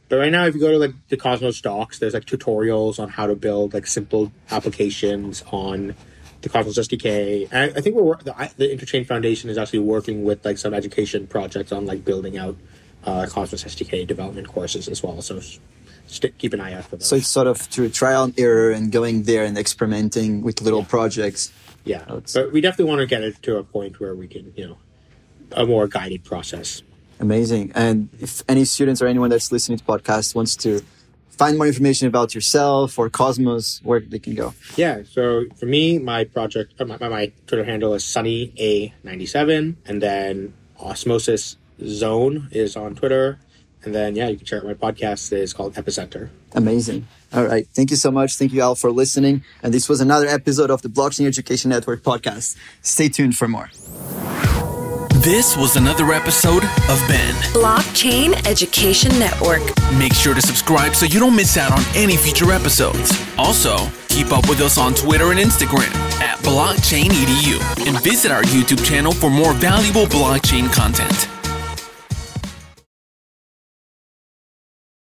but 0.07 0.17
right 0.17 0.31
now, 0.31 0.45
if 0.45 0.53
you 0.53 0.61
go 0.61 0.71
to 0.71 0.77
like 0.77 0.93
the 1.09 1.17
Cosmos 1.17 1.61
docs, 1.61 1.99
there's 1.99 2.13
like 2.13 2.25
tutorials 2.25 2.99
on 2.99 3.09
how 3.09 3.25
to 3.25 3.35
build 3.35 3.73
like 3.73 3.87
simple 3.87 4.31
applications 4.51 5.43
on 5.51 5.95
the 6.41 6.49
Cosmos 6.49 6.77
SDK. 6.77 7.49
And 7.51 7.71
I, 7.71 7.77
I 7.77 7.81
think 7.81 7.95
we're 7.95 8.15
the, 8.17 8.51
the 8.57 8.67
Interchain 8.67 9.05
Foundation 9.05 9.49
is 9.49 9.57
actually 9.57 9.79
working 9.79 10.23
with 10.23 10.45
like 10.45 10.57
some 10.57 10.73
education 10.73 11.25
projects 11.25 11.71
on 11.71 11.85
like 11.85 12.05
building 12.05 12.37
out 12.37 12.55
uh, 13.03 13.25
Cosmos 13.27 13.63
SDK 13.63 14.05
development 14.05 14.47
courses 14.47 14.87
as 14.87 15.01
well. 15.01 15.21
So 15.23 15.41
st- 16.05 16.37
keep 16.37 16.53
an 16.53 16.61
eye 16.61 16.73
out 16.73 16.85
for 16.85 16.97
those. 16.97 17.07
so 17.07 17.15
it's 17.15 17.27
sort 17.27 17.47
of 17.47 17.57
through 17.57 17.89
trial 17.89 18.25
and 18.25 18.39
error 18.39 18.71
and 18.71 18.91
going 18.91 19.23
there 19.23 19.43
and 19.43 19.57
experimenting 19.57 20.41
with 20.41 20.61
little 20.61 20.83
projects. 20.83 21.51
Yeah, 21.85 22.03
but 22.33 22.51
we 22.51 22.61
definitely 22.61 22.89
want 22.89 22.99
to 22.99 23.05
get 23.05 23.23
it 23.23 23.41
to 23.43 23.57
a 23.57 23.63
point 23.63 23.99
where 23.99 24.15
we 24.15 24.27
can, 24.27 24.51
you 24.57 24.67
know, 24.67 24.77
a 25.51 25.65
more 25.65 25.87
guided 25.87 26.23
process. 26.23 26.81
Amazing. 27.19 27.71
And 27.75 28.09
if 28.19 28.43
any 28.49 28.65
students 28.65 29.01
or 29.01 29.07
anyone 29.07 29.29
that's 29.29 29.51
listening 29.51 29.77
to 29.77 29.83
podcast 29.85 30.35
wants 30.35 30.55
to 30.57 30.81
find 31.29 31.57
more 31.57 31.67
information 31.67 32.07
about 32.07 32.33
yourself 32.33 32.97
or 32.97 33.09
Cosmos, 33.09 33.81
where 33.83 33.99
they 33.99 34.19
can 34.19 34.35
go. 34.35 34.53
Yeah. 34.75 35.03
So 35.09 35.45
for 35.57 35.65
me, 35.65 35.99
my 35.99 36.23
project, 36.23 36.73
uh, 36.79 36.85
my, 36.85 36.97
my 36.97 37.31
Twitter 37.47 37.63
handle 37.63 37.93
is 37.93 38.03
Sunny 38.03 38.51
A 38.57 38.93
ninety 39.03 39.25
seven, 39.25 39.77
and 39.85 40.01
then 40.01 40.53
Osmosis 40.79 41.57
Zone 41.85 42.49
is 42.51 42.75
on 42.75 42.95
Twitter, 42.95 43.37
and 43.85 43.93
then 43.95 44.15
yeah, 44.15 44.27
you 44.27 44.37
can 44.37 44.45
check 44.45 44.63
out 44.63 44.65
my 44.65 44.73
podcast. 44.73 45.31
It's 45.31 45.53
called 45.53 45.73
Epicenter. 45.75 46.29
Amazing. 46.53 47.07
All 47.33 47.45
right. 47.45 47.67
Thank 47.73 47.91
you 47.91 47.97
so 47.97 48.11
much. 48.11 48.35
Thank 48.35 48.53
you 48.53 48.61
all 48.61 48.75
for 48.75 48.91
listening. 48.91 49.43
And 49.61 49.73
this 49.73 49.89
was 49.89 50.01
another 50.01 50.27
episode 50.27 50.71
of 50.71 50.81
the 50.81 50.89
Blockchain 50.89 51.27
Education 51.27 51.69
Network 51.69 52.01
podcast. 52.01 52.57
Stay 52.81 53.09
tuned 53.09 53.35
for 53.35 53.47
more. 53.47 53.69
This 55.25 55.57
was 55.57 55.75
another 55.75 56.13
episode 56.13 56.63
of 56.63 57.03
Ben. 57.07 57.33
Blockchain 57.51 58.47
Education 58.47 59.17
Network. 59.17 59.63
Make 59.97 60.13
sure 60.13 60.35
to 60.35 60.41
subscribe 60.41 60.93
so 60.93 61.07
you 61.07 61.19
don't 61.19 61.35
miss 61.35 61.57
out 61.57 61.71
on 61.71 61.83
any 61.95 62.15
future 62.15 62.51
episodes. 62.51 63.19
Also, 63.35 63.75
keep 64.07 64.31
up 64.31 64.47
with 64.47 64.61
us 64.61 64.77
on 64.77 64.93
Twitter 64.93 65.31
and 65.31 65.39
Instagram 65.39 65.93
at 66.21 66.37
blockchainedu 66.39 67.87
and 67.87 68.03
visit 68.03 68.31
our 68.31 68.43
YouTube 68.43 68.85
channel 68.85 69.11
for 69.11 69.31
more 69.31 69.53
valuable 69.53 70.05
blockchain 70.05 70.71
content. 70.71 71.27